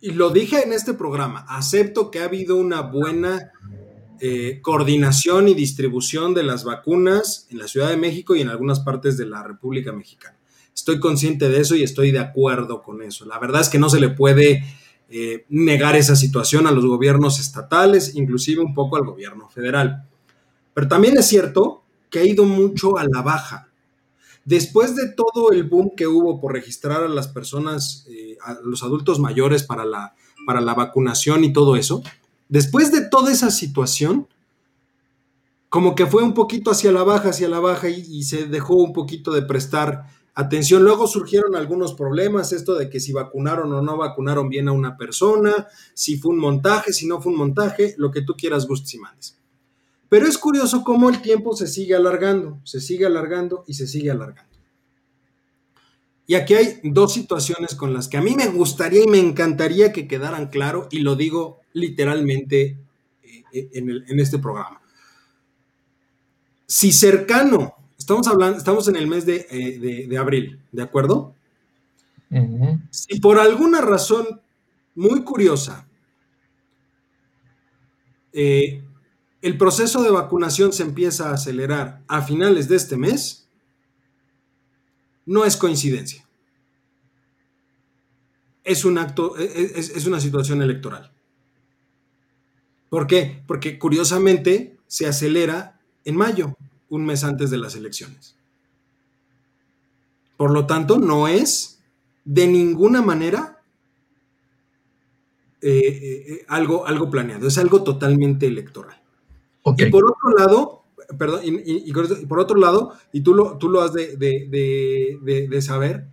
[0.00, 3.52] y lo dije en este programa, acepto que ha habido una buena
[4.20, 8.80] eh, coordinación y distribución de las vacunas en la Ciudad de México y en algunas
[8.80, 10.36] partes de la República Mexicana.
[10.74, 13.24] Estoy consciente de eso y estoy de acuerdo con eso.
[13.24, 14.64] La verdad es que no se le puede
[15.08, 20.04] eh, negar esa situación a los gobiernos estatales, inclusive un poco al gobierno federal.
[20.74, 23.68] Pero también es cierto que ha ido mucho a la baja.
[24.44, 28.82] Después de todo el boom que hubo por registrar a las personas, eh, a los
[28.82, 30.14] adultos mayores para la,
[30.46, 32.02] para la vacunación y todo eso,
[32.48, 34.28] después de toda esa situación,
[35.68, 38.92] como que fue un poquito hacia la baja, hacia la baja y se dejó un
[38.92, 40.06] poquito de prestar
[40.38, 44.72] Atención, luego surgieron algunos problemas, esto de que si vacunaron o no vacunaron bien a
[44.72, 48.66] una persona, si fue un montaje, si no fue un montaje, lo que tú quieras,
[48.66, 49.38] gustes y mandes.
[50.10, 54.10] Pero es curioso cómo el tiempo se sigue alargando, se sigue alargando y se sigue
[54.10, 54.55] alargando.
[56.26, 59.92] Y aquí hay dos situaciones con las que a mí me gustaría y me encantaría
[59.92, 62.76] que quedaran claro, y lo digo literalmente
[63.22, 64.80] eh, eh, en, este programa.
[66.66, 71.34] Si cercano Estamos hablando, estamos en el mes de, eh, abril, ¿de acuerdo?
[72.90, 74.40] Si por alguna razón
[74.94, 75.88] muy curiosa
[78.32, 78.82] eh,
[79.42, 83.45] el proceso de vacunación se empieza a acelerar a finales de este mes,
[85.26, 86.26] no es coincidencia.
[88.64, 91.12] Es un acto, e, e, es, es una situación electoral.
[92.88, 93.42] ¿Por qué?
[93.46, 96.56] Porque curiosamente se acelera en mayo
[96.88, 98.36] un mes antes de las elecciones.
[100.36, 101.82] Por lo tanto, no es
[102.24, 103.62] de ninguna manera
[105.62, 109.00] eh, eh, eh, algo, algo planeado, es algo totalmente electoral.
[109.76, 110.84] Y por otro lado,
[111.18, 111.92] perdón, y,
[112.26, 116.06] por otro lado, y tú lo, tú lo has de, saber,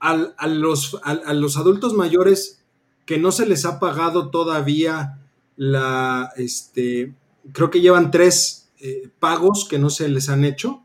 [0.00, 2.62] a, los, a, los, adultos mayores
[3.06, 5.18] que no se les ha pagado todavía
[5.56, 7.14] la, este,
[7.52, 10.84] creo que llevan tres eh, pagos que no se les han hecho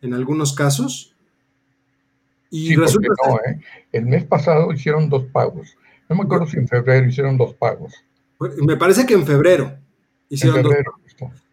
[0.00, 1.14] en algunos casos.
[2.50, 3.08] Y resulta
[3.48, 3.60] ¿eh?
[3.92, 5.76] El mes pasado hicieron dos pagos.
[6.08, 7.94] No me acuerdo si en febrero hicieron dos pagos.
[8.38, 9.76] Pues, me parece que en febrero
[10.28, 10.74] hicieron dos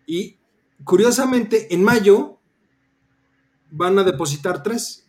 [0.06, 0.38] Y
[0.84, 2.39] curiosamente, en mayo
[3.70, 5.08] van a depositar tres.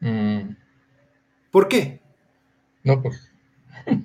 [0.00, 0.56] Mm.
[1.50, 2.00] ¿Por qué?
[2.82, 3.30] No, pues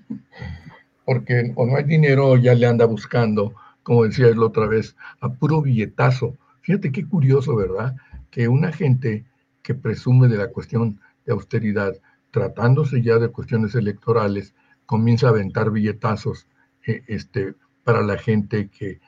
[1.06, 3.54] porque o no hay dinero o ya le anda buscando
[3.90, 6.38] como decía él otra vez, a puro billetazo.
[6.62, 7.96] Fíjate qué curioso, ¿verdad?
[8.30, 9.26] Que una gente
[9.64, 11.94] que presume de la cuestión de austeridad,
[12.30, 14.54] tratándose ya de cuestiones electorales,
[14.86, 16.46] comienza a aventar billetazos
[16.86, 19.00] eh, este, para la gente que,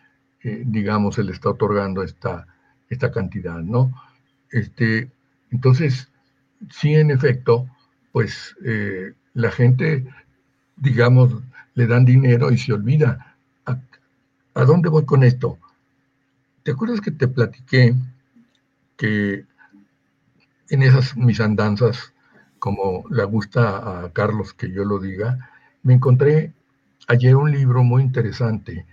[0.44, 2.48] eh, digamos, se le está otorgando esta,
[2.90, 3.94] esta cantidad, ¿no?
[4.52, 5.10] Este,
[5.52, 6.10] entonces,
[6.70, 7.68] sí, en efecto,
[8.12, 10.06] pues eh, la gente,
[10.76, 11.42] digamos,
[11.76, 13.32] le dan dinero y se olvida
[14.54, 15.58] ¿A dónde voy con esto?
[16.64, 17.96] ¿Te acuerdas que te platiqué
[18.98, 19.46] que
[20.70, 22.14] en esas mis andanzas,
[22.60, 25.50] como le gusta a Carlos que yo lo diga,
[25.84, 26.54] me encontré
[27.08, 28.86] ayer un libro muy interesante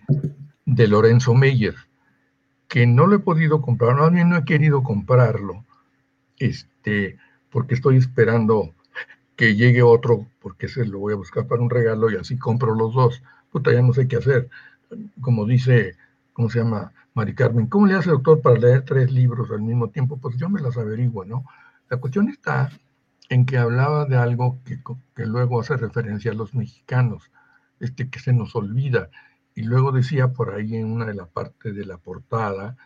[0.69, 1.75] de Lorenzo Meyer,
[2.69, 5.65] que no lo he podido comprar, no, no he querido comprarlo,
[6.39, 7.17] este,
[7.51, 8.75] porque estoy esperando
[9.35, 12.75] que llegue otro, porque se lo voy a buscar para un regalo y así compro
[12.75, 13.23] los dos.
[13.51, 14.51] Puta, ya no sé qué hacer
[15.21, 15.97] como dice,
[16.33, 16.93] ¿cómo se llama?
[17.15, 20.19] Mari Carmen, ¿cómo le hace el doctor para leer tres libros al mismo tiempo?
[20.19, 21.45] Pues yo me las averiguo, ¿no?
[21.89, 22.71] La cuestión está
[23.29, 24.79] en que hablaba de algo que,
[25.15, 27.31] que luego hace referencia a los mexicanos,
[27.81, 29.11] este que se nos olvida.
[29.59, 32.77] Y luego decía por ahí en una de las partes de la portada,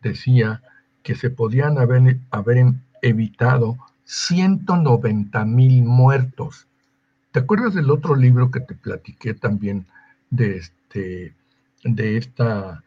[0.00, 0.62] decía
[1.02, 6.66] que se podían haber, haber evitado 190 mil muertos.
[7.32, 9.84] ¿Te acuerdas del otro libro que te platiqué también
[10.30, 11.34] de este
[11.84, 12.82] de esta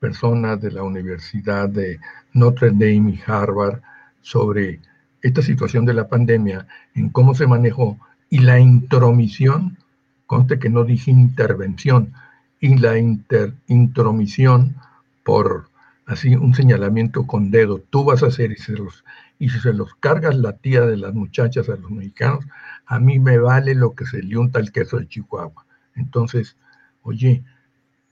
[0.00, 2.00] persona de la Universidad de
[2.32, 3.82] Notre Dame y Harvard
[4.20, 4.80] sobre
[5.22, 8.00] esta situación de la pandemia, en cómo se manejó
[8.30, 9.78] y la intromisión,
[10.26, 12.12] conste que no dije intervención,
[12.60, 14.76] y la intromisión
[15.24, 15.70] por
[16.06, 19.04] así un señalamiento con dedo, tú vas a hacer y, se los,
[19.38, 22.44] y si se los cargas la tía de las muchachas a los mexicanos,
[22.84, 25.64] a mí me vale lo que se le unta el queso de Chihuahua.
[25.94, 26.56] Entonces,
[27.02, 27.44] oye,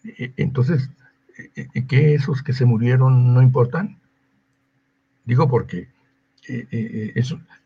[0.05, 0.91] e, entonces,
[1.57, 3.99] e, e, ¿qué esos que se murieron no importan?
[5.25, 5.89] Digo porque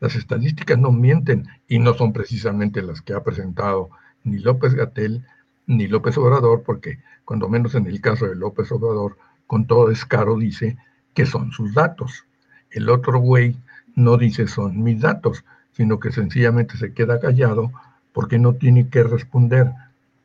[0.00, 3.90] las estadísticas no mienten y no son precisamente las que ha presentado
[4.24, 5.24] ni López Gatel
[5.66, 10.36] ni López Obrador, porque cuando menos en el caso de López Obrador, con todo descaro
[10.36, 10.76] dice
[11.14, 12.24] que son sus datos.
[12.70, 13.56] El otro güey
[13.94, 17.70] no dice son mis datos, sino que sencillamente se queda callado
[18.12, 19.70] porque no tiene que responder.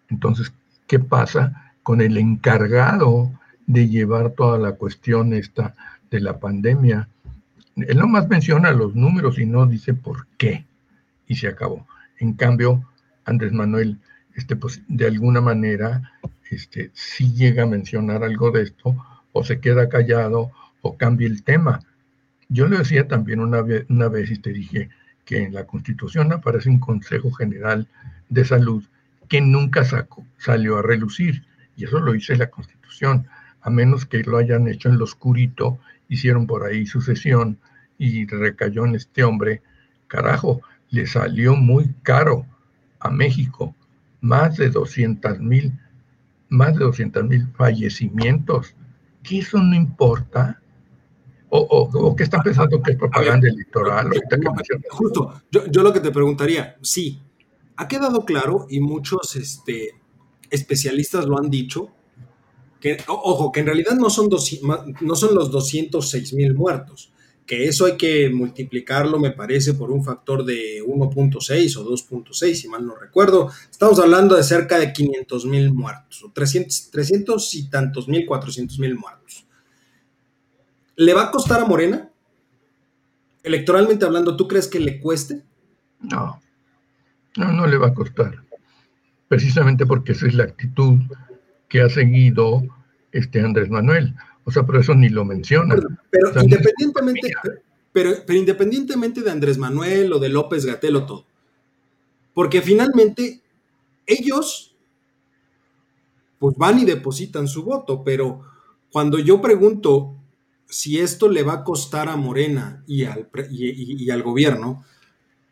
[0.10, 0.54] Entonces,
[0.88, 3.32] ¿qué pasa con el encargado
[3.66, 5.76] de llevar toda la cuestión esta
[6.10, 7.08] de la pandemia?
[7.76, 10.66] Él nomás menciona los números y no dice por qué.
[11.28, 11.86] Y se acabó.
[12.20, 12.84] En cambio,
[13.26, 14.00] Andrés Manuel,
[14.38, 16.14] este, pues, de alguna manera,
[16.50, 18.96] este, sí llega a mencionar algo de esto,
[19.34, 21.82] o se queda callado, o cambia el tema.
[22.48, 24.90] Yo le decía también una vez, una vez y te dije
[25.26, 27.88] que en la Constitución aparece un Consejo General
[28.30, 28.84] de Salud
[29.28, 31.44] que nunca sacó, salió a relucir.
[31.76, 33.28] Y eso lo dice la Constitución,
[33.62, 37.58] a menos que lo hayan hecho en lo oscurito, hicieron por ahí su sesión
[37.98, 39.62] y recayó en este hombre.
[40.08, 42.46] Carajo, le salió muy caro
[43.00, 43.76] a México,
[44.22, 45.74] más de 200 mil,
[46.50, 48.76] más de 200 mil fallecimientos
[49.24, 50.62] que eso no importa?
[51.50, 54.10] ¿O, o, qué están pensando que es propaganda electoral?
[54.90, 57.22] justo, yo, yo, lo que te preguntaría, sí,
[57.78, 59.92] ha quedado claro y muchos este,
[60.50, 61.94] especialistas lo han dicho,
[62.82, 64.60] que, ojo, que en realidad no son, dos,
[65.02, 67.14] no son los 206 mil muertos,
[67.48, 72.68] que eso hay que multiplicarlo, me parece, por un factor de 1.6 o 2.6, si
[72.68, 73.50] mal no recuerdo.
[73.72, 78.78] Estamos hablando de cerca de 500 mil muertos, o 300, 300 y tantos mil, 400
[78.80, 79.46] mil muertos.
[80.98, 82.10] ¿Le va a costar a Morena?
[83.44, 85.42] Electoralmente hablando, ¿tú crees que le cueste?
[86.02, 86.42] No,
[87.38, 88.44] no, no le va a costar.
[89.30, 91.00] Precisamente porque esa es la actitud
[91.70, 92.64] que ha seguido
[93.14, 94.16] este Andrés Manuel.
[94.48, 95.76] O sea, por eso ni lo menciona.
[96.10, 97.34] Pero, independientemente,
[97.92, 101.26] pero, pero, independientemente de Andrés Manuel o de López Gatel o todo,
[102.34, 103.42] porque finalmente
[104.06, 104.74] ellos
[106.40, 108.42] pues van y depositan su voto, pero
[108.90, 110.16] cuando yo pregunto
[110.70, 114.86] si esto le va a costar a Morena y al, y al gobierno,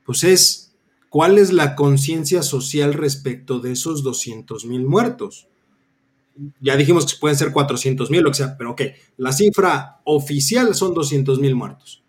[0.05, 0.73] pues es
[1.09, 5.49] cuál es la conciencia social respecto de esos 200 mil muertos
[6.59, 8.81] ya dijimos que pueden ser 400 mil, lo que sea, pero ok,
[9.17, 12.03] la cifra oficial son 200 mil muertos.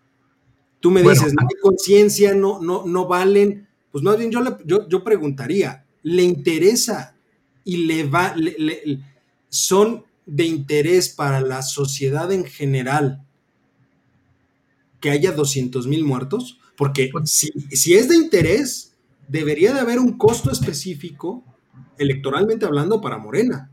[0.81, 3.67] Tú me dices, no hay conciencia, no, no, no valen.
[3.91, 7.17] Pues más bien yo, yo, yo preguntaría, ¿le interesa
[7.65, 8.35] y le va,
[9.49, 13.25] son de interés para la sociedad en general
[15.01, 16.59] que haya 200 mil muertos?
[16.77, 18.95] Porque si, si es de interés,
[19.29, 21.43] debería de haber un costo específico,
[21.99, 23.71] electoralmente hablando, para Morena.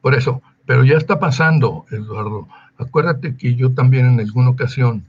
[0.00, 2.48] Por eso, pero ya está pasando, Eduardo.
[2.78, 5.04] Acuérdate que yo también en alguna ocasión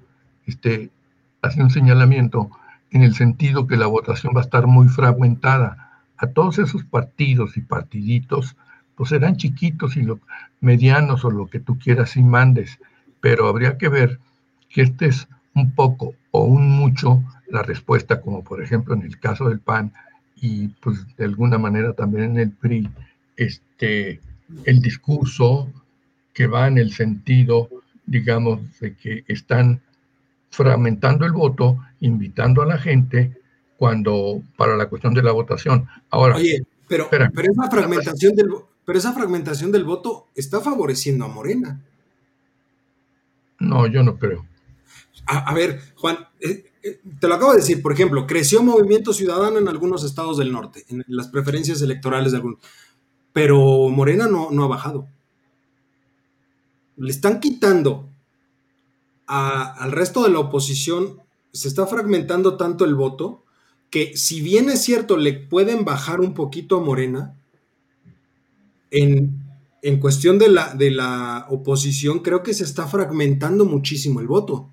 [0.45, 0.89] este,
[1.41, 2.49] hacía un señalamiento
[2.91, 6.04] en el sentido que la votación va a estar muy fragmentada.
[6.17, 8.56] A todos esos partidos y partiditos,
[8.95, 10.19] pues serán chiquitos y lo,
[10.60, 12.80] medianos o lo que tú quieras y mandes,
[13.19, 14.19] pero habría que ver
[14.69, 19.19] que este es un poco o un mucho la respuesta, como por ejemplo en el
[19.19, 19.93] caso del PAN
[20.36, 22.89] y pues de alguna manera también en el PRI,
[23.36, 24.21] este,
[24.65, 25.71] el discurso
[26.33, 27.69] que va en el sentido,
[28.05, 29.81] digamos, de que están
[30.49, 33.37] fragmentando el voto, invitando a la gente
[33.77, 35.87] cuando para la cuestión de la votación.
[36.09, 38.49] Ahora, Oye, pero, pero esa fragmentación del
[38.85, 41.79] pero esa fragmentación del voto está favoreciendo a Morena.
[43.59, 44.45] No, yo no creo.
[45.27, 49.60] A, ver, Juan, eh, eh, te lo acabo de decir, por ejemplo, creció Movimiento Ciudadano
[49.60, 52.60] en algunos estados del norte, en las preferencias electorales de algunos
[53.34, 55.08] pero Morena no, no ha bajado.
[56.98, 58.10] Le están quitando
[59.27, 61.21] al resto de la oposición,
[61.54, 63.46] se está fragmentando tanto el voto
[63.90, 67.36] que si bien es cierto, le pueden bajar un poquito a Morena,
[68.90, 69.42] en,
[70.00, 74.69] cuestión de la, de la oposición, creo que se está fragmentando muchísimo el voto.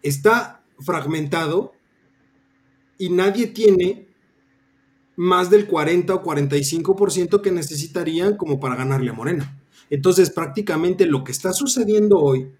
[0.00, 1.72] Está fragmentado
[2.98, 4.08] y nadie tiene
[5.16, 9.60] más del 40 o 45% que necesitarían como para ganarle a Morena.
[9.90, 12.52] Entonces, prácticamente lo que está sucediendo hoy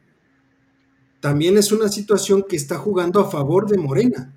[1.21, 4.35] también es una situación que está jugando a favor de Morena.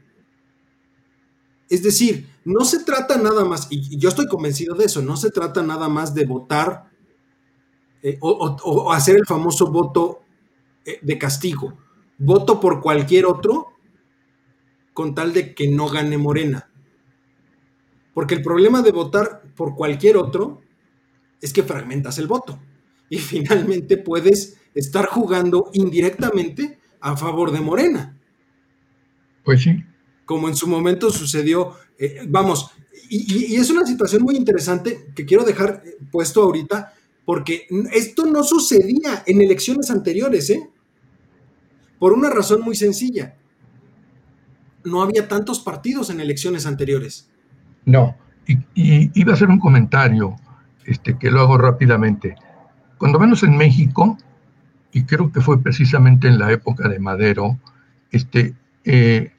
[1.69, 5.29] Es decir, no se trata nada más, y yo estoy convencido de eso, no se
[5.29, 6.91] trata nada más de votar
[8.03, 10.21] eh, o, hacer el famoso voto
[10.85, 11.77] eh, de castigo.
[12.17, 13.70] Voto por cualquier otro
[14.93, 16.69] con tal de que no gane Morena.
[18.13, 20.61] Porque el problema de votar por cualquier otro
[21.41, 22.59] es que fragmentas el voto
[23.09, 28.17] y finalmente puedes estar jugando indirectamente a favor de Morena.
[29.43, 29.83] Pues sí
[30.31, 31.73] como en su momento sucedió.
[31.99, 32.71] Eh, vamos,
[33.09, 36.93] y, es una situación muy interesante que quiero dejar eh, puesto ahorita,
[37.25, 40.69] porque esto no sucedía en elecciones anteriores, ¿eh?
[41.99, 43.35] Por una razón muy sencilla.
[44.83, 47.29] No había tantos partidos en elecciones anteriores.
[47.85, 48.15] No,
[48.47, 50.35] y, iba a hacer un comentario
[50.85, 52.35] este, que lo hago rápidamente.
[52.97, 54.17] Cuando menos en México,
[54.91, 57.57] y creo que fue precisamente en la época de Madero,
[58.11, 58.53] este,
[58.83, 59.31] eh,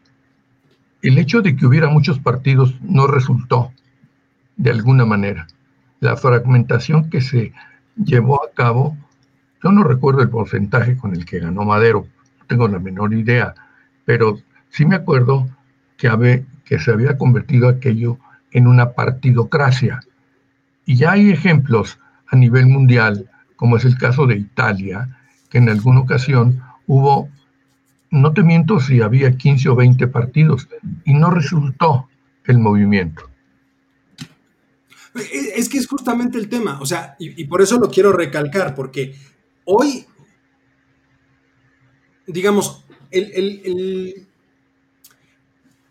[1.02, 3.72] el hecho de que hubiera muchos partidos no resultó
[4.56, 5.46] de alguna manera.
[6.00, 7.52] La fragmentación que se
[7.96, 8.96] llevó a cabo,
[9.62, 12.06] yo no recuerdo el porcentaje con el que ganó Madero,
[12.38, 13.54] no tengo la menor idea,
[14.04, 14.38] pero
[14.72, 15.48] sí me acuerdo
[15.96, 18.18] que, que se había convertido aquello
[18.50, 20.00] en una partidocracia.
[20.84, 25.16] Y ya hay ejemplos a nivel mundial, como es el caso de Italia,
[25.48, 27.28] que en alguna ocasión hubo
[28.12, 30.68] no te miento si había 15 o 20 partidos
[31.04, 32.08] y no resultó
[32.44, 33.28] el movimiento.
[35.14, 39.14] Es que es justamente el tema, o sea, y, por eso lo quiero recalcar, porque
[39.64, 40.06] hoy,
[42.26, 44.28] digamos, el, el,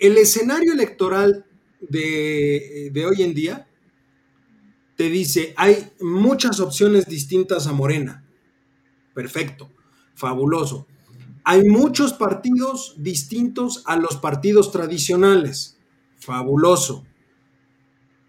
[0.02, 1.45] escenario electoral
[1.80, 3.68] de, de hoy en día
[4.95, 8.26] te dice, hay muchas opciones distintas a Morena.
[9.14, 9.72] Perfecto,
[10.16, 10.88] fabuloso
[11.43, 15.78] hay muchos partidos distintos a los partidos tradicionales.
[16.18, 17.06] Fabuloso.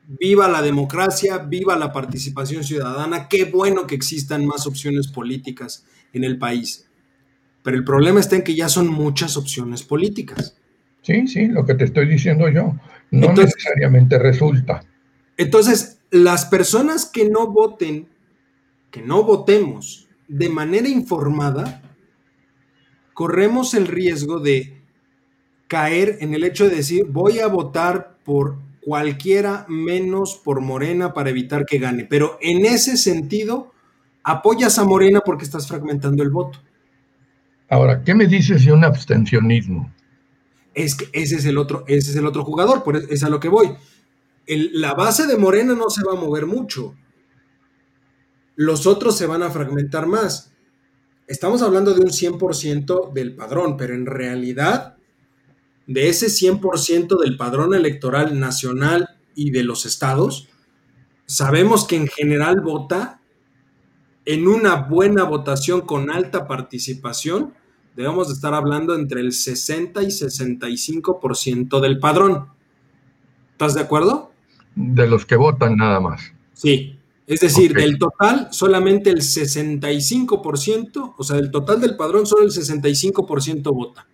[0.07, 3.29] Viva la democracia, viva la participación ciudadana.
[3.29, 6.89] Qué bueno que existan más opciones políticas en el país.
[7.63, 10.57] Pero el problema está en que ya son muchas opciones políticas.
[11.03, 12.75] Sí, sí, lo que te estoy diciendo yo.
[13.11, 14.83] No necesariamente resulta.
[15.37, 18.09] Entonces, las personas que no voten,
[18.91, 21.83] que no votemos de manera informada,
[23.13, 24.83] corremos el riesgo de
[25.69, 31.31] caer en el hecho de decir voy a votar por cualquiera menos por Morena para
[31.31, 32.05] evitar que gane.
[32.05, 33.73] Pero en ese sentido,
[34.23, 36.59] apoyas a Morena porque estás fragmentando el voto.
[37.69, 39.91] Ahora, ¿qué me dices de un abstencionismo?
[40.75, 43.41] Es que ese es el otro, ese es el otro jugador, por es a lo
[43.41, 43.75] que voy.
[44.47, 46.95] la base de Morena no se va a mover mucho.
[48.57, 50.53] Los otros se van a fragmentar más
[51.33, 54.97] estamos hablando de un 100% del padrón, pero en realidad,
[55.87, 60.49] de ese 100% del padrón electoral nacional y de los estados,
[61.25, 63.23] sabemos que en general vota
[64.27, 67.55] en una buena votación con alta participación,
[67.97, 72.49] debemos de estar hablando entre el 60 y 65% del padrón.
[73.53, 74.33] ¿Estás de acuerdo?
[74.75, 76.33] De los que votan nada más.
[76.53, 82.45] Sí, es decir, del total, solamente el 65%, o sea, del total del padrón, solo
[82.45, 84.07] el 65% vota.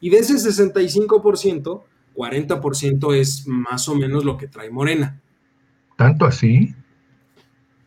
[0.00, 1.82] Y de ese 65%,
[2.14, 5.20] 40% es más o menos lo que trae Morena.
[5.96, 6.74] ¿Tanto así?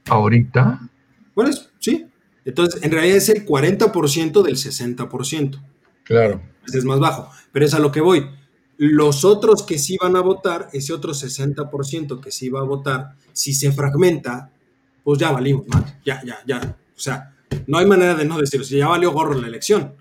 [0.08, 0.80] ¿Ahorita?
[1.34, 2.09] Pues sí.
[2.50, 5.62] Entonces, en realidad es el 40% del 60%.
[6.04, 6.42] Claro.
[6.74, 7.32] es más bajo.
[7.52, 8.26] Pero es a lo que voy.
[8.78, 13.16] Los otros que sí van a votar, ese otro 60% que sí va a votar,
[13.34, 14.52] si se fragmenta,
[15.04, 15.66] pues ya valimos,
[16.06, 16.78] ya, ya, ya.
[16.96, 17.36] O sea,
[17.68, 19.94] no hay manera de no decirlo, si ya valió gorro la elección.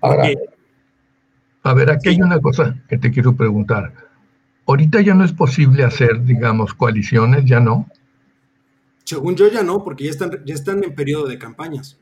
[0.00, 0.28] Ahora,
[1.62, 3.92] a ver, aquí hay una cosa que te quiero preguntar.
[4.66, 7.88] Ahorita ya no es posible hacer, digamos, coaliciones, ya no.
[9.04, 11.98] Según yo ya no, porque ya están, ya están en periodo de campañas.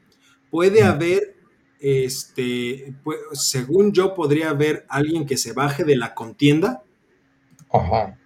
[0.51, 1.37] Puede haber,
[1.81, 2.95] este,
[3.33, 6.83] según yo, podría haber alguien que se baje de la contienda.
[7.73, 8.19] Ajá.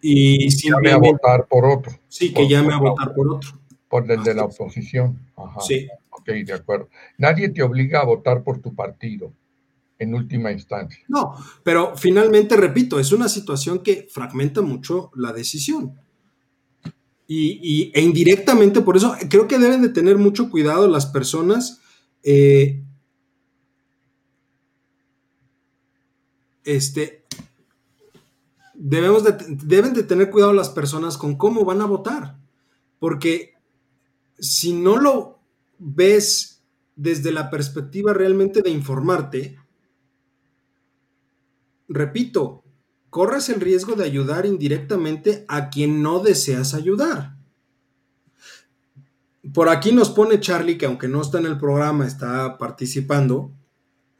[0.00, 1.98] Y llame a votar por otro.
[2.08, 3.50] Sí, que llame a votar por otro.
[3.88, 5.18] Por el de la oposición.
[5.36, 5.60] Ajá.
[5.60, 5.88] Sí.
[6.10, 6.88] Ok, de acuerdo.
[7.16, 9.32] Nadie te obliga a votar por tu partido
[9.98, 11.02] en última instancia.
[11.08, 15.98] No, pero finalmente, repito, es una situación que fragmenta mucho la decisión.
[17.30, 21.82] Y, e indirectamente, por eso creo que deben de tener mucho cuidado las personas.
[22.22, 22.82] Eh,
[26.64, 27.26] este,
[28.72, 32.38] debemos deben de tener cuidado las personas con cómo van a votar.
[32.98, 33.52] Porque
[34.38, 35.38] si no lo
[35.78, 36.62] ves
[36.96, 39.58] desde la perspectiva realmente de informarte,
[41.88, 42.64] repito,
[43.18, 47.34] corres el riesgo de ayudar indirectamente a quien no deseas ayudar.
[49.52, 53.52] Por aquí nos pone Charlie, que aunque no está en el programa, está participando,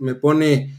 [0.00, 0.74] me pone,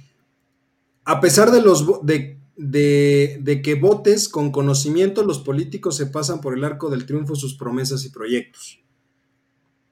[1.05, 6.57] a pesar de, los, de, de, que votes con conocimiento, los políticos se pasan por
[6.57, 8.83] el arco del triunfo sus promesas y proyectos.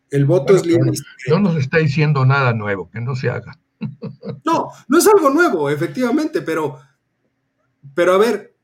[0.10, 0.92] El voto es libre.
[1.30, 3.58] No nos está diciendo nada nuevo, que no se haga.
[4.44, 6.78] No, no es algo nuevo, efectivamente, pero
[7.94, 8.56] pero a ver,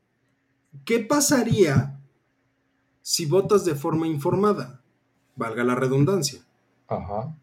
[0.84, 2.00] ¿qué pasaría
[3.02, 4.82] si votas de forma informada?
[5.36, 6.40] Valga la redundancia.
[6.88, 7.36] Ajá.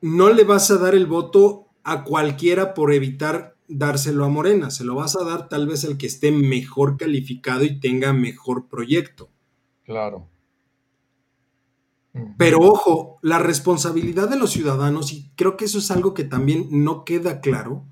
[0.00, 4.84] No le vas a dar el voto a cualquiera por evitar dárselo a Morena, se
[4.84, 9.30] lo vas a dar tal vez al que esté mejor calificado y tenga mejor proyecto.
[9.84, 10.28] Claro.
[12.36, 16.66] Pero ojo, la responsabilidad de los ciudadanos, y creo que eso es algo que también
[16.70, 17.84] no queda claro,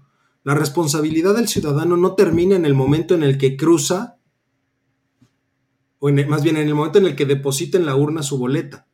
[0.49, 4.17] la responsabilidad del ciudadano no termina en el momento en el que cruza,
[5.99, 8.87] o más bien en el momento en el que deposita en la urna su boleta.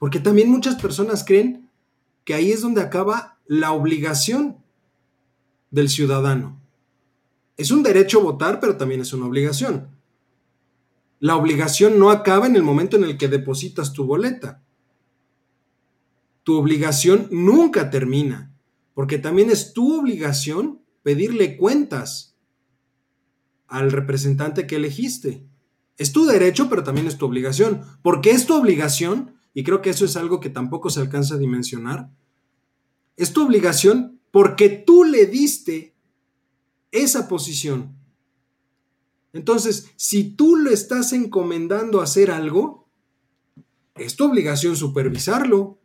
[0.00, 1.70] Porque también muchas personas creen
[2.24, 4.56] que ahí es donde acaba la obligación
[5.70, 6.60] del ciudadano.
[7.56, 9.90] Es un derecho votar, pero también es una obligación.
[11.20, 14.60] La obligación no acaba en el momento en el que depositas tu boleta.
[16.42, 18.51] Tu obligación nunca termina
[18.94, 22.36] porque también es tu obligación pedirle cuentas
[23.66, 25.46] al representante que elegiste.
[25.96, 27.82] Es tu derecho, pero también es tu obligación.
[28.02, 31.38] Porque es tu obligación, y creo que eso es algo que tampoco se alcanza a
[31.38, 32.10] dimensionar,
[33.16, 35.94] es tu obligación porque tú le diste
[36.90, 37.96] esa posición.
[39.32, 42.88] Entonces, si tú le estás encomendando hacer algo,
[43.94, 45.78] es tu obligación supervisarlo.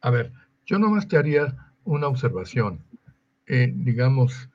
[0.00, 0.32] A ver,
[0.66, 2.80] yo nomás te haría una observación,
[3.46, 4.50] eh, digamos,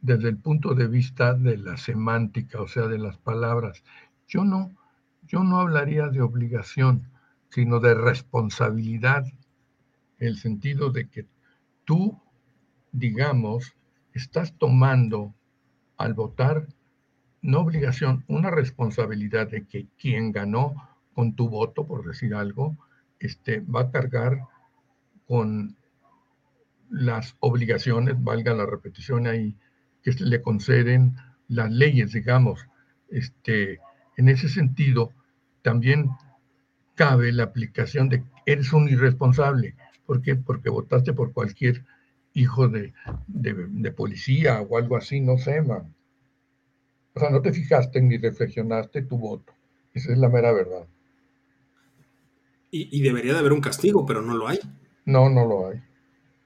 [0.00, 3.84] desde el punto de vista de la semántica, o sea, de las palabras.
[4.26, 4.74] Yo no,
[5.26, 7.08] yo no hablaría de obligación,
[7.50, 9.24] sino de responsabilidad,
[10.18, 11.26] el sentido de que
[11.84, 12.18] tú,
[12.92, 13.74] digamos,
[14.14, 15.34] estás tomando
[15.96, 16.66] al votar,
[17.42, 20.74] no obligación, una responsabilidad de que quien ganó
[21.14, 22.76] con tu voto, por decir algo,
[23.18, 24.46] este, va a cargar
[25.26, 25.76] con
[26.90, 29.56] las obligaciones, valga la repetición ahí,
[30.02, 31.16] que le conceden
[31.48, 32.66] las leyes, digamos.
[33.08, 33.80] Este,
[34.16, 35.12] en ese sentido,
[35.62, 36.10] también
[36.94, 39.76] cabe la aplicación de eres un irresponsable.
[40.04, 40.34] ¿Por qué?
[40.36, 41.84] Porque votaste por cualquier
[42.34, 42.92] hijo de,
[43.96, 45.94] policía o algo así, no sé, man.
[47.14, 49.52] O sea, no te fijaste ni reflexionaste tu voto.
[49.94, 50.86] Esa es la mera verdad.
[52.72, 54.60] y debería de haber un castigo, pero no lo hay.
[55.04, 55.82] No, no lo hay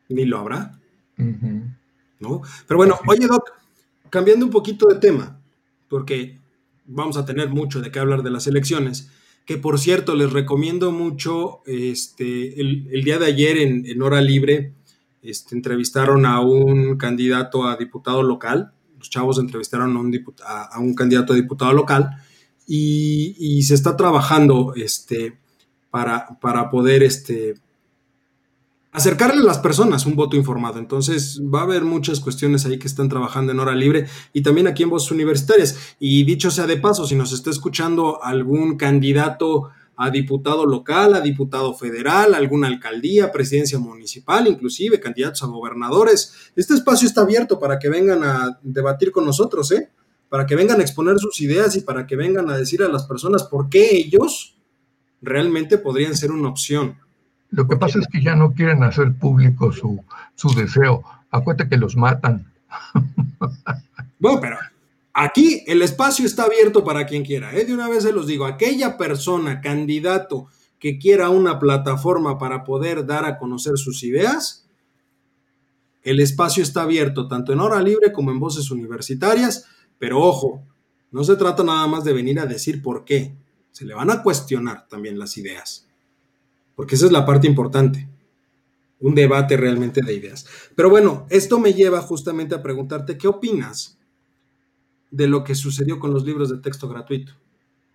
[0.09, 0.78] ni lo habrá.
[1.16, 2.42] ¿No?
[2.66, 3.50] Pero bueno, oye, Doc,
[4.11, 5.40] cambiando un poquito de tema,
[5.88, 6.38] porque
[6.86, 9.11] vamos a tener mucho de qué hablar de las elecciones,
[9.44, 14.72] que por cierto, les recomiendo mucho, este, el, día de ayer en, Hora Libre,
[15.22, 20.94] este, entrevistaron a un candidato a diputado local, los chavos entrevistaron a un, a, un
[20.94, 22.11] candidato a diputado local,
[22.66, 25.36] y, se está trabajando este,
[25.90, 27.55] para, para poder este,
[28.95, 30.78] acercarle a las personas un voto informado.
[30.78, 34.68] Entonces va a haber muchas cuestiones ahí que están trabajando en hora libre y también
[34.68, 35.76] aquí en Voces Universitarias.
[35.99, 41.20] Y dicho sea de paso, si nos está escuchando algún candidato a diputado local, a
[41.20, 47.80] diputado federal, alguna alcaldía, presidencia municipal, inclusive candidatos a gobernadores, este espacio está abierto para
[47.80, 49.90] que vengan a debatir con nosotros, ¿eh?
[50.28, 53.07] para que vengan a exponer sus ideas y para que vengan a decir a las
[53.07, 54.57] personas por qué ellos
[55.20, 57.03] realmente podrían ser una opción.
[57.55, 61.05] Lo que pasa es que ya no quieren hacer público su, su deseo.
[61.30, 62.52] Acuérdate que los matan.
[64.18, 64.59] bueno, pero
[65.12, 67.55] aquí el espacio está abierto para quien quiera.
[67.55, 67.64] ¿eh?
[67.64, 70.48] De una vez se los digo, aquella persona, candidato
[70.80, 74.66] que quiera una plataforma para poder dar a conocer sus ideas,
[76.02, 79.66] el espacio está abierto tanto en hora libre como en voces universitarias,
[79.98, 80.62] pero ojo,
[81.12, 83.32] no se trata nada más de venir a decir por qué,
[83.70, 85.86] se le van a cuestionar también las ideas,
[86.75, 88.09] porque esa es la parte importante,
[89.01, 90.47] un debate realmente de ideas.
[90.75, 93.99] Pero bueno, esto me lleva justamente a preguntarte, ¿qué opinas
[95.11, 97.33] de lo que sucedió con los libros de texto gratuito?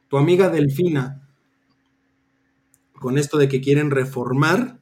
[0.08, 1.28] Tu amiga Delfina,
[2.94, 4.80] con esto de que quieren reformar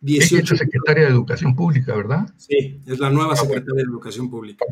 [0.00, 0.36] 18.
[0.36, 2.32] Es la secretaria de Educación Pública, ¿verdad?
[2.36, 4.64] Sí, es la nueva ah, secretaria de Educación Pública.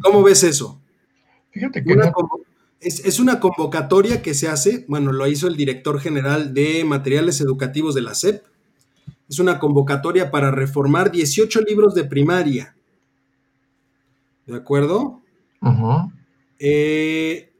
[0.00, 0.80] ¿Cómo ves eso?
[1.50, 1.94] Fíjate que
[2.82, 7.94] es, una convocatoria que se hace, bueno, lo hizo el director general de materiales educativos
[7.94, 8.44] de la SEP.
[9.28, 12.76] Es una convocatoria para reformar 18 libros de primaria.
[14.46, 15.22] ¿De acuerdo?
[16.58, 17.52] Eh,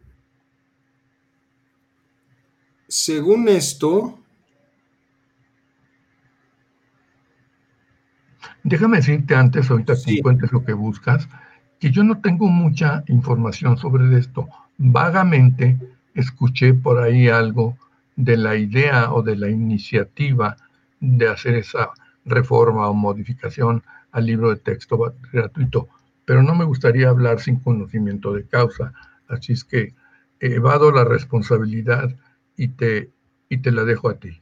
[2.88, 4.18] según esto,
[8.64, 11.28] Déjame decirte antes, ahorita que cuentes lo que buscas,
[11.80, 14.48] que yo no tengo mucha información sobre esto.
[14.78, 15.78] Vagamente
[16.14, 17.76] escuché por ahí algo
[18.16, 20.56] de la idea o de la iniciativa
[21.00, 21.90] de hacer esa
[22.24, 25.88] reforma o modificación al libro de texto gratuito,
[26.24, 28.92] pero no me gustaría hablar sin conocimiento de causa,
[29.28, 29.94] así es que
[30.38, 32.14] evado la responsabilidad
[32.56, 33.10] y te,
[33.48, 34.40] y te la dejo a ti.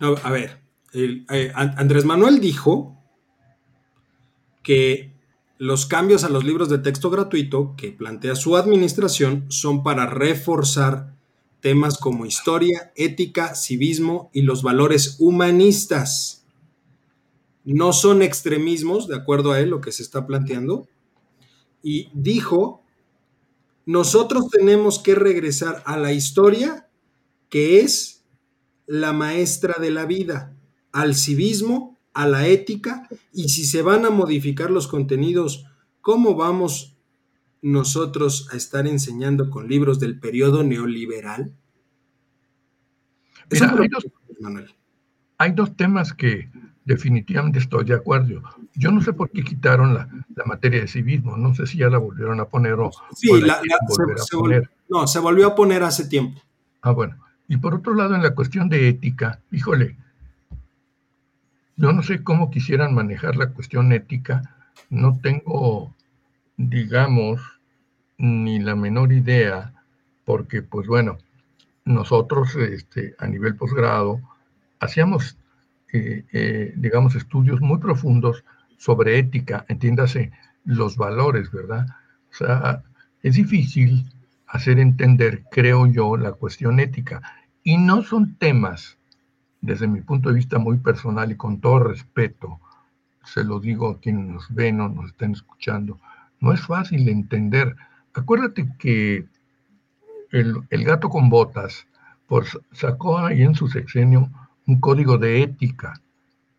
[0.00, 0.58] a ver,
[0.92, 2.96] eh, Andrés Manuel dijo
[4.62, 5.15] que
[5.58, 11.14] los cambios a los libros de texto gratuito que plantea su administración son para reforzar
[11.60, 16.44] temas como historia, ética, civismo y los valores humanistas.
[17.64, 20.86] No son extremismos, de acuerdo a él, lo que se está planteando.
[21.82, 22.82] Y dijo,
[23.86, 26.88] nosotros tenemos que regresar a la historia,
[27.48, 28.24] que es
[28.86, 30.54] la maestra de la vida,
[30.92, 35.66] al civismo a la ética y si se van a modificar los contenidos,
[36.00, 36.96] ¿cómo vamos
[37.60, 41.52] nosotros a estar enseñando con libros del periodo neoliberal?
[45.36, 46.50] hay, dos, temas que
[46.86, 48.42] definitivamente estoy de acuerdo.
[48.74, 50.08] Yo no sé por qué quitaron la,
[50.46, 52.90] materia de civismo, no sé si ya la volvieron a poner o...
[53.14, 56.40] Sí, la, se, no, se volvió a poner hace tiempo.
[56.80, 57.18] Ah, bueno.
[57.46, 59.98] Y por otro lado, en la cuestión de ética, híjole,
[61.76, 64.56] yo no sé cómo quisieran manejar la cuestión ética,
[64.90, 65.94] no tengo,
[66.56, 67.40] digamos,
[68.18, 69.72] ni la menor idea,
[70.24, 71.18] porque pues bueno,
[71.84, 74.20] nosotros este, a nivel posgrado
[74.80, 75.36] hacíamos,
[75.92, 78.44] eh, eh, digamos, estudios muy profundos
[78.78, 80.32] sobre ética, entiéndase,
[80.64, 81.86] los valores, ¿verdad?
[82.30, 82.82] O sea,
[83.22, 84.04] es difícil
[84.46, 87.22] hacer entender, creo yo, la cuestión ética.
[87.62, 88.98] Y no son temas
[89.66, 92.60] desde mi punto de vista muy personal y con todo respeto,
[93.24, 95.98] se lo digo a quienes nos ven o nos estén escuchando,
[96.40, 97.74] no es fácil entender.
[98.14, 99.26] Acuérdate que
[100.30, 101.86] el, gato con botas
[102.28, 104.30] pues, sacó ahí en su sexenio
[104.66, 106.00] un código de ética.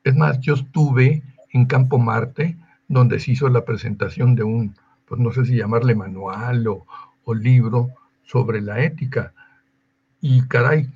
[0.03, 2.57] Es más, yo estuve en Campo Marte,
[2.89, 6.85] donde se hizo la presentación de un, pues no sé si llamarle manual o,
[7.23, 7.89] o libro
[8.23, 9.33] sobre la ética.
[10.19, 10.89] Y caray,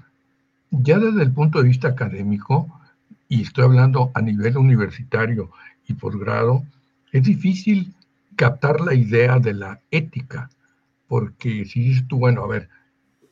[0.72, 2.80] ya desde el punto de vista académico,
[3.28, 5.52] y estoy hablando a nivel universitario
[5.88, 6.64] y posgrado,
[7.12, 7.94] es difícil
[8.36, 10.50] captar la idea de la ética,
[11.08, 12.70] porque si dices tú, bueno, a ver,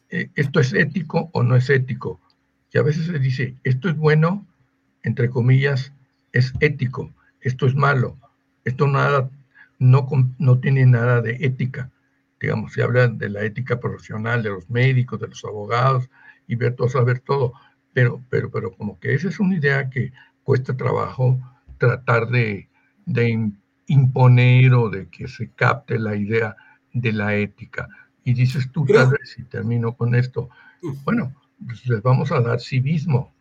[0.10, 2.20] eh, esto es ético o no es ético,
[2.72, 4.46] y a veces se dice, esto es bueno,
[5.04, 5.94] entre comillas,
[6.34, 7.12] es ético,
[7.42, 8.18] esto es malo,
[8.66, 9.30] esto nada,
[9.80, 11.90] no, no tiene nada de ética.
[12.40, 16.10] Digamos, se habla de la ética profesional de los médicos, de los abogados,
[16.50, 17.54] y ver todo, saber todo.
[17.94, 20.12] Pero, pero, pero como que esa es una idea que
[20.44, 21.40] cuesta trabajo
[21.78, 22.68] tratar de,
[23.06, 23.52] de
[23.86, 26.58] imponer o de que se capte la idea
[26.92, 27.88] de la ética.
[28.24, 30.50] Y dices tú, tal vez, y termino con esto,
[31.06, 31.34] bueno,
[31.66, 33.32] pues les vamos a dar civismo.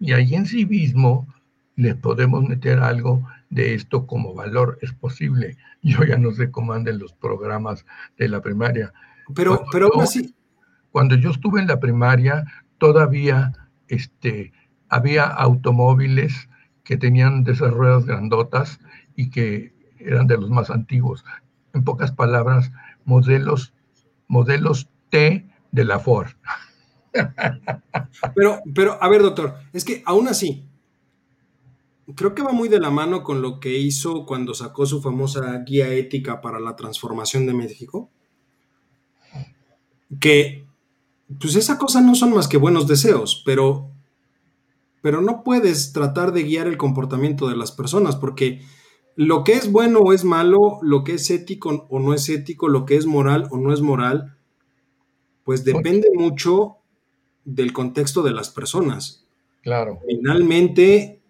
[0.00, 1.32] Y ahí en civismo
[1.76, 4.78] les podemos meter algo de esto como valor.
[4.82, 5.56] Es posible.
[5.82, 7.86] Yo ya no sé cómo anden los programas
[8.18, 8.92] de la primaria.
[9.34, 10.34] Pero, pero así,
[10.96, 12.46] cuando yo estuve en la primaria,
[12.78, 13.52] todavía
[13.86, 14.54] este,
[14.88, 16.48] había automóviles
[16.84, 18.80] que tenían de esas ruedas grandotas
[19.14, 21.22] y que eran de los más antiguos.
[21.74, 22.72] en pocas palabras,
[23.04, 23.74] modelos,
[24.26, 26.28] modelos T de la Ford.
[28.34, 30.66] Pero, pero, a ver, doctor, es que aún así,
[32.14, 35.58] creo que va muy de la mano con lo que hizo cuando sacó su famosa
[35.58, 38.08] guía ética para la transformación de México.
[40.18, 40.65] Que,
[41.40, 43.90] pues esa cosa no son más que buenos deseos, pero,
[45.02, 48.62] pero no puedes tratar de guiar el comportamiento de las personas, porque
[49.16, 52.68] lo que es bueno o es malo, lo que es ético o no es ético,
[52.68, 54.36] lo que es moral o no es moral,
[55.42, 56.76] pues depende mucho
[57.44, 59.24] del contexto de las personas.
[59.62, 60.00] Claro.
[60.06, 61.20] Finalmente,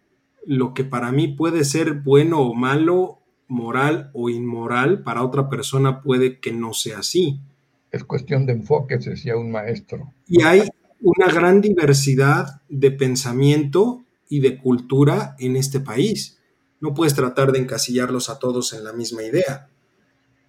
[0.44, 6.02] lo que para mí puede ser bueno o malo, moral o inmoral, para otra persona
[6.02, 7.40] puede que no sea así.
[7.90, 10.12] Es cuestión de enfoque, decía un maestro.
[10.26, 10.62] Y hay
[11.00, 16.38] una gran diversidad de pensamiento y de cultura en este país.
[16.80, 19.68] No puedes tratar de encasillarlos a todos en la misma idea.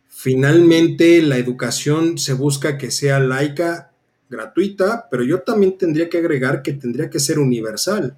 [0.08, 3.92] Finalmente, la educación se busca que sea laica,
[4.30, 8.18] gratuita, pero yo también tendría que agregar que tendría que ser universal.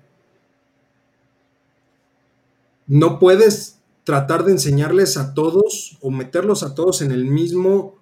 [2.87, 7.95] No puedes tratar de enseñarles a todos o meterlos a todos en el mismo.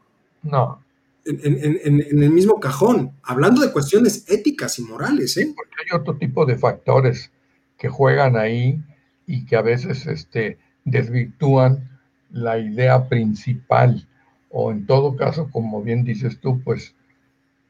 [0.43, 0.81] No.
[1.27, 5.53] En, el mismo cajón, hablando de cuestiones éticas y morales, ¿eh?
[5.55, 7.31] Porque hay otro tipo de factores
[7.77, 8.81] que juegan ahí
[9.25, 11.99] y que a veces este, desvirtúan
[12.31, 14.07] la idea principal,
[14.49, 16.95] o en todo caso, como bien dices tú, pues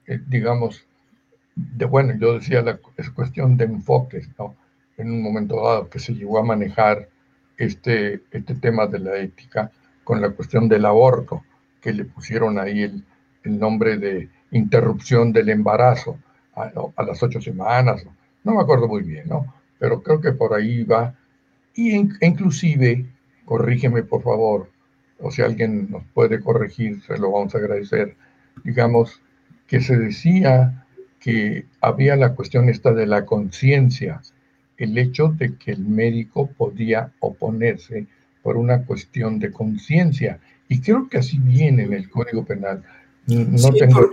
[0.06, 0.86] eh, digamos,
[1.56, 4.56] de, bueno, yo decía, la, es cuestión de enfoques, ¿no?
[4.98, 7.10] En un momento dado que se llegó a manejar
[7.58, 9.72] este, este tema de la ética
[10.04, 11.44] con la cuestión del aborto,
[11.82, 13.04] que le pusieron ahí el,
[13.48, 16.18] el nombre de interrupción del embarazo
[16.56, 18.06] a, a, las ocho semanas,
[18.44, 19.54] no me acuerdo muy bien, ¿no?
[19.80, 21.16] Pero creo que por ahí va.
[21.76, 23.06] Y inclusive,
[23.46, 24.70] corrígeme por favor,
[25.20, 28.16] o si alguien nos puede corregir, se lo vamos a agradecer,
[28.64, 29.22] digamos,
[29.68, 30.86] que se decía
[31.20, 34.22] que había la cuestión esta de la conciencia,
[34.78, 38.08] el hecho de que el médico podía oponerse
[38.44, 40.40] por una cuestión de conciencia.
[40.70, 42.84] Y creo que así viene en el Código Penal.
[43.28, 44.10] No tengo...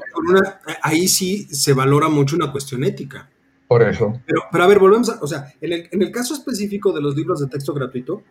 [0.83, 3.31] ahí sí se valora mucho una cuestión ética.
[3.69, 4.21] Por eso.
[4.27, 7.01] Pero, pero a ver, volvemos a, o sea, en el, en el caso específico de
[7.01, 8.23] los libros de texto gratuito,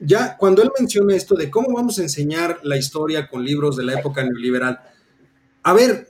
[0.00, 3.84] ya cuando él menciona esto de cómo vamos a enseñar la historia con libros de
[3.84, 4.80] la época neoliberal,
[5.62, 6.08] a ver,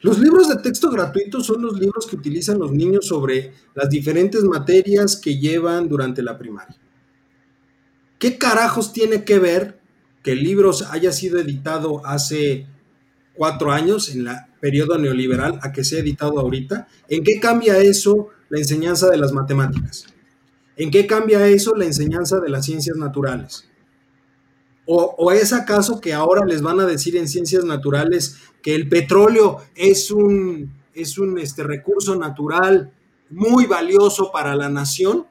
[0.00, 4.42] los libros de texto gratuitos son los libros que utilizan los niños sobre las diferentes
[4.44, 6.76] materias que llevan durante la primaria.
[8.18, 9.80] ¿Qué carajos tiene que ver
[10.24, 12.66] que el libro haya sido editado hace
[13.34, 16.88] cuatro años, en el periodo neoliberal, a que sea editado ahorita?
[17.08, 20.06] ¿En qué cambia eso la enseñanza de las matemáticas?
[20.76, 23.68] ¿En qué cambia eso la enseñanza de las ciencias naturales?
[24.86, 29.58] ¿O, es acaso que ahora les van a decir en ciencias naturales que el petróleo
[29.74, 32.92] es un, es un este, recurso natural
[33.30, 35.26] muy valioso para la nación?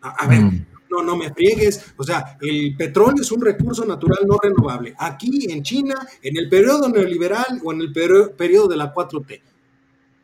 [0.00, 0.66] A, ver, mm.
[0.90, 1.94] No, no me friegues.
[1.96, 4.94] O sea, el petróleo es un recurso natural no renovable.
[4.98, 9.40] Aquí en China, en el periodo neoliberal o en el periodo de la 4T,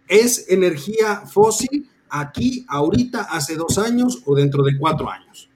[0.09, 5.49] es energía fósil aquí, ahorita, hace dos años o dentro de cuatro años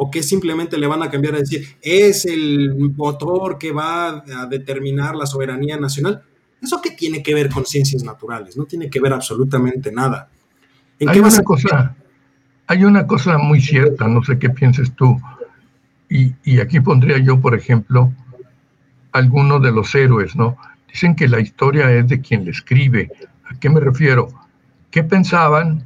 [0.00, 4.46] o que simplemente le van a cambiar a decir, es el motor que va a
[4.46, 6.22] determinar la soberanía nacional.
[6.62, 8.56] ¿Eso qué tiene que ver con ciencias naturales?
[8.56, 10.30] No tiene que ver absolutamente nada.
[11.04, 11.96] hay, una cosa,
[12.68, 15.18] hay una cosa muy cierta, no sé qué pienses tú,
[16.10, 18.12] y, aquí pondría yo, por ejemplo,
[19.12, 20.56] algunos de los héroes, ¿no?
[20.86, 23.10] Dicen que la historia es de quien la escribe.
[23.50, 24.28] ¿A qué me refiero?
[24.90, 25.82] ¿Qué pensaban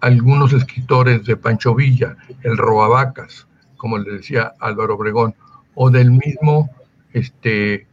[0.00, 3.46] algunos escritores de Pancho Villa, el Robavacas,
[3.78, 5.34] como le decía Álvaro Obregón,
[5.74, 6.70] o del mismo
[7.14, 7.86] este,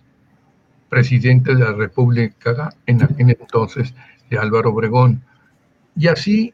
[0.89, 3.93] presidente de la República en aquel entonces,
[4.29, 5.21] de Álvaro Obregón.
[5.95, 6.53] Y así,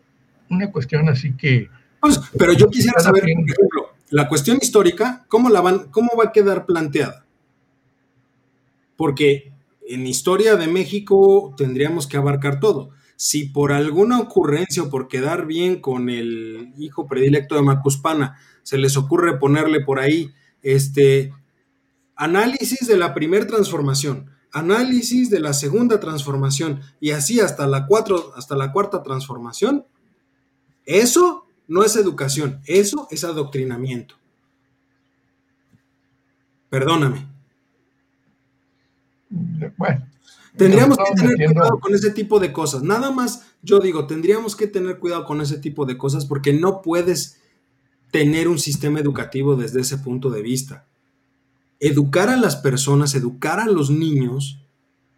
[0.49, 1.69] una cuestión así que...
[1.99, 6.25] Pues, pero yo quisiera saber, por ejemplo, la cuestión histórica, ¿cómo, la van, ¿cómo va
[6.25, 7.25] a quedar planteada?
[8.95, 9.51] Porque
[9.87, 15.47] en historia de México tendríamos que abarcar todo si por alguna ocurrencia o por quedar
[15.47, 20.31] bien con el hijo predilecto de Macuspana se les ocurre ponerle por ahí
[20.61, 21.33] este
[22.15, 28.33] análisis de la primera transformación, análisis de la segunda transformación y así hasta la, cuatro,
[28.35, 29.85] hasta la cuarta transformación,
[30.87, 34.15] eso no es educación, eso es adoctrinamiento.
[36.69, 37.27] Perdóname.
[39.77, 40.07] Bueno,
[40.57, 42.81] Tendríamos que tener cuidado con ese tipo de cosas.
[42.81, 46.81] Nada más, yo digo, tendríamos que tener cuidado con ese tipo de cosas porque no
[46.81, 47.39] puedes
[48.11, 50.87] tener un sistema educativo desde ese punto de vista.
[51.79, 54.59] Educar a las personas, educar a los niños,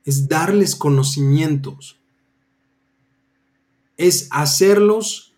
[0.03, 1.99] es darles conocimientos,
[3.95, 5.28] es hacerlos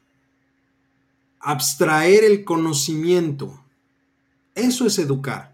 [1.41, 3.63] abstraer el conocimiento.
[4.55, 5.53] Eso es educar.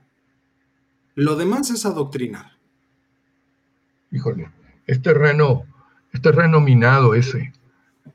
[1.16, 2.52] Lo demás es adoctrinar.
[4.12, 4.50] Híjole,
[4.86, 5.64] es terreno,
[6.14, 7.54] es terreno minado ese.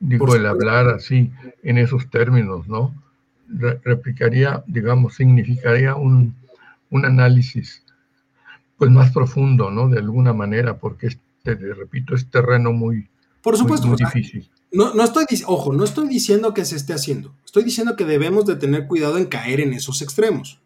[0.01, 1.31] Digo, el hablar así,
[1.63, 2.95] en esos términos, ¿no?
[3.85, 6.35] replicaría, digamos, significaría un,
[6.91, 7.85] análisis
[8.77, 9.89] pues más profundo, ¿no?
[9.89, 13.09] De alguna manera, porque, este, repito, es terreno muy,
[13.43, 14.51] Por supuesto, difícil.
[14.73, 17.35] No, no estoy, ojo, no estoy diciendo que se esté haciendo.
[17.45, 20.59] Estoy diciendo que debemos de tener cuidado en caer en esos extremos.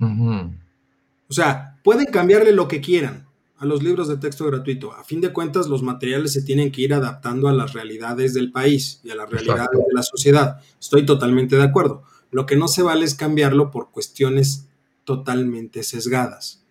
[0.00, 3.26] O sea, pueden cambiarle lo que quieran
[3.58, 4.92] a los libros de texto gratuito.
[4.92, 8.50] A fin de cuentas, los materiales se tienen que ir adaptando a las realidades del
[8.50, 10.60] país y a las realidades de la sociedad.
[10.80, 12.02] Estoy totalmente de acuerdo.
[12.30, 14.66] Lo que no se vale es cambiarlo por cuestiones
[15.04, 16.62] totalmente sesgadas.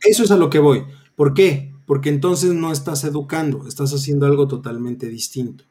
[0.00, 0.84] Eso es a lo que voy.
[1.16, 1.72] ¿Por qué?
[1.86, 5.64] Porque entonces no estás educando, estás haciendo algo totalmente distinto.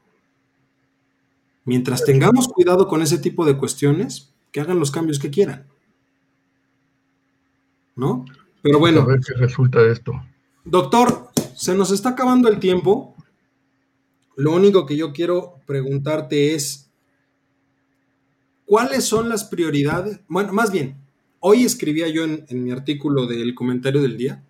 [1.66, 5.66] Mientras tengamos cuidado con ese tipo de cuestiones, que hagan los cambios que quieran.
[7.96, 8.26] ¿No?
[8.62, 9.02] Pero bueno.
[9.02, 10.14] A ver qué resulta de esto.
[10.64, 13.16] Doctor, se nos está acabando el tiempo.
[14.38, 16.86] Lo único que yo quiero preguntarte es,
[18.66, 20.20] ¿Cuáles son las prioridades?
[20.28, 20.96] Bueno, más bien,
[21.40, 24.44] hoy escribía yo en, mi artículo del comentario del día,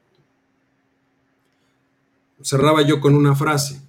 [2.42, 3.82] cerraba yo con una frase.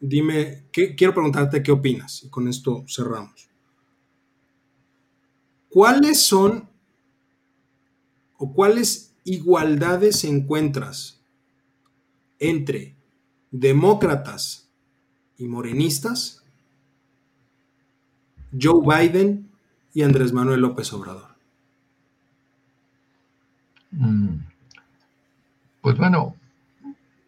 [0.00, 2.22] Dime, ¿qué, quiero preguntarte qué opinas.
[2.24, 3.48] Y con esto cerramos.
[5.68, 6.68] ¿Cuáles son
[8.38, 11.20] o cuáles igualdades encuentras
[12.38, 12.96] entre
[13.50, 14.68] demócratas
[15.38, 16.42] y morenistas
[18.60, 19.48] Joe Biden
[19.94, 21.30] y Andrés Manuel López Obrador?
[23.92, 24.38] Mm.
[25.82, 26.36] Pues bueno,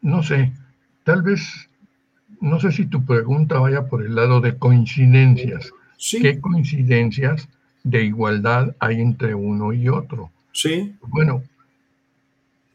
[0.03, 0.53] no sé,
[1.05, 1.69] tal vez,
[2.41, 5.73] no sé si tu pregunta vaya por el lado de coincidencias.
[6.11, 7.49] ¿Qué coincidencias
[7.85, 10.31] de igualdad hay entre uno y otro?
[10.53, 10.97] Sí.
[11.01, 11.43] Bueno,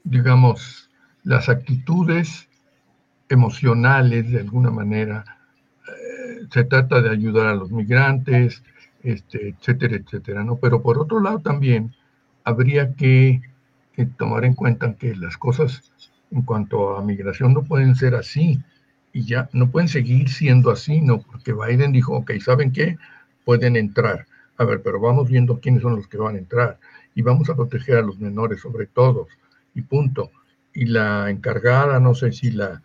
[0.03, 0.89] digamos,
[1.23, 2.47] las actitudes
[3.30, 5.38] emocionales de alguna manera
[6.51, 8.63] se trata de ayudar a los migrantes,
[9.03, 10.57] este, etcétera, etcétera, ¿no?
[10.57, 11.93] Pero por otro lado también
[12.43, 13.41] habría que,
[14.17, 15.91] tomar en cuenta que las cosas
[16.32, 18.59] en cuanto a migración no pueden ser así
[19.13, 21.21] y ya no pueden seguir siendo así, ¿no?
[21.21, 22.97] Porque Biden dijo, ok, ¿saben qué?
[23.45, 24.28] Pueden entrar.
[24.57, 26.80] A ver, pero vamos viendo quiénes son los que van a entrar
[27.15, 29.28] y vamos a proteger a los menores sobre todo
[29.73, 30.32] y punto.
[30.73, 32.82] Y la encargada, no sé si la,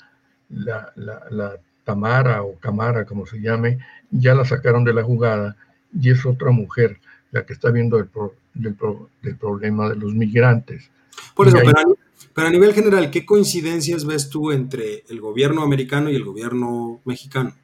[0.48, 3.78] la, la Tamara o Camara, como se llame,
[4.10, 5.56] ya la sacaron de la jugada
[5.98, 6.98] y es otra mujer
[7.32, 8.08] la que está viendo el,
[8.54, 10.90] del, problema de los migrantes.
[11.34, 11.96] Por eso, pero,
[12.34, 17.54] a, nivel general, ¿qué coincidencias ves tú entre el gobierno americano y el gobierno mexicano?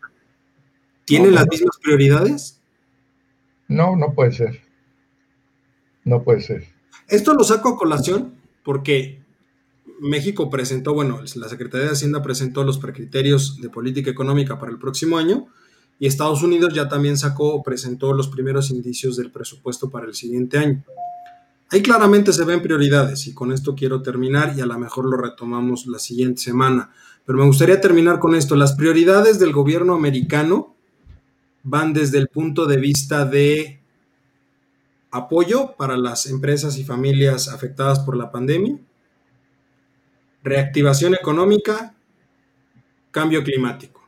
[1.04, 2.60] ¿Tienen las mismas prioridades?
[3.66, 4.62] No, no puede ser.
[6.04, 6.66] No puede ser.
[7.08, 9.22] Esto lo saco a colación porque
[10.00, 14.78] México presentó, bueno, la Secretaría de Hacienda presentó los precriterios de política económica para el
[14.78, 15.48] próximo año
[15.98, 20.58] y Estados Unidos ya también sacó presentó los primeros indicios del presupuesto para el siguiente
[20.58, 20.84] año.
[21.70, 25.18] Ahí claramente se ven prioridades y con esto quiero terminar y a lo mejor lo
[25.18, 26.90] retomamos la siguiente semana.
[27.26, 28.56] Pero me gustaría terminar con esto.
[28.56, 30.74] Las prioridades del gobierno americano
[31.62, 33.82] van desde el punto de vista de
[35.10, 38.78] apoyo para las empresas y familias afectadas por la pandemia,
[40.42, 41.94] reactivación económica,
[43.10, 44.00] cambio climático.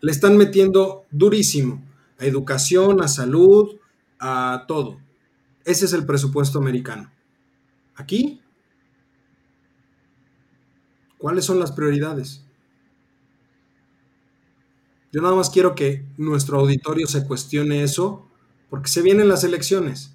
[0.00, 1.82] Le están metiendo durísimo
[2.18, 3.76] a educación, a salud,
[4.18, 5.03] a todo.
[5.64, 7.10] Ese es el presupuesto americano.
[7.96, 8.40] Aquí,
[11.18, 12.44] ¿cuáles son las prioridades?
[15.12, 18.28] Yo nada más quiero que nuestro auditorio se cuestione eso
[18.68, 20.14] porque se vienen las elecciones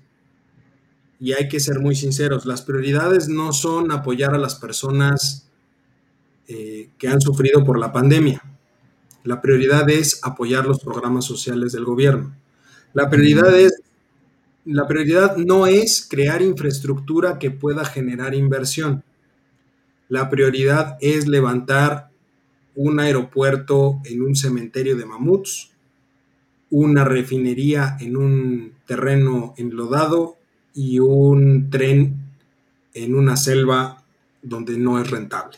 [1.20, 5.50] y hay que ser muy sinceros, las prioridades no son apoyar a las personas
[6.48, 8.42] eh, que han sufrido por la pandemia.
[9.24, 12.36] La prioridad es apoyar los programas sociales del gobierno.
[12.94, 13.82] La prioridad es
[14.72, 19.04] la prioridad no es crear infraestructura que pueda generar inversión.
[20.10, 22.12] La prioridad es levantar
[22.76, 25.72] un aeropuerto en un cementerio de mamuts,
[26.70, 30.38] una refinería en un terreno enlodado
[30.76, 32.18] y un tren
[32.94, 34.04] en una selva
[34.44, 35.58] donde no es rentable.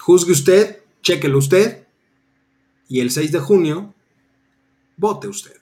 [0.00, 1.86] Juzgue usted, chequelo usted,
[2.88, 3.93] y el 6 de junio,
[4.96, 5.56] vote usted.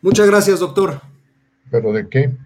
[0.00, 1.00] Muchas gracias, doctor.
[1.70, 2.36] ¿Pero de qué?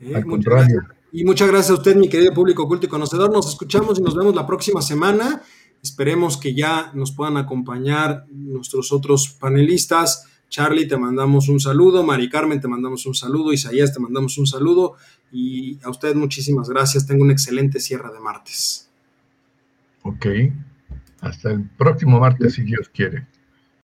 [0.00, 0.82] Eh, Al contrario.
[1.12, 3.32] Y muchas gracias a usted, mi querido público oculto y conocedor.
[3.32, 5.42] Nos escuchamos y nos vemos la próxima semana.
[5.82, 10.26] Esperemos que ya nos puedan acompañar nuestros otros panelistas.
[10.48, 12.02] Charlie, te mandamos un saludo.
[12.02, 13.52] Mari Carmen, te mandamos un saludo.
[13.52, 14.96] Isaías, te mandamos un saludo.
[15.32, 17.06] Y a usted muchísimas gracias.
[17.06, 18.88] Tengo un excelente cierre de martes.
[20.02, 20.26] Ok.
[21.20, 23.26] Hasta el próximo martes, si Dios quiere.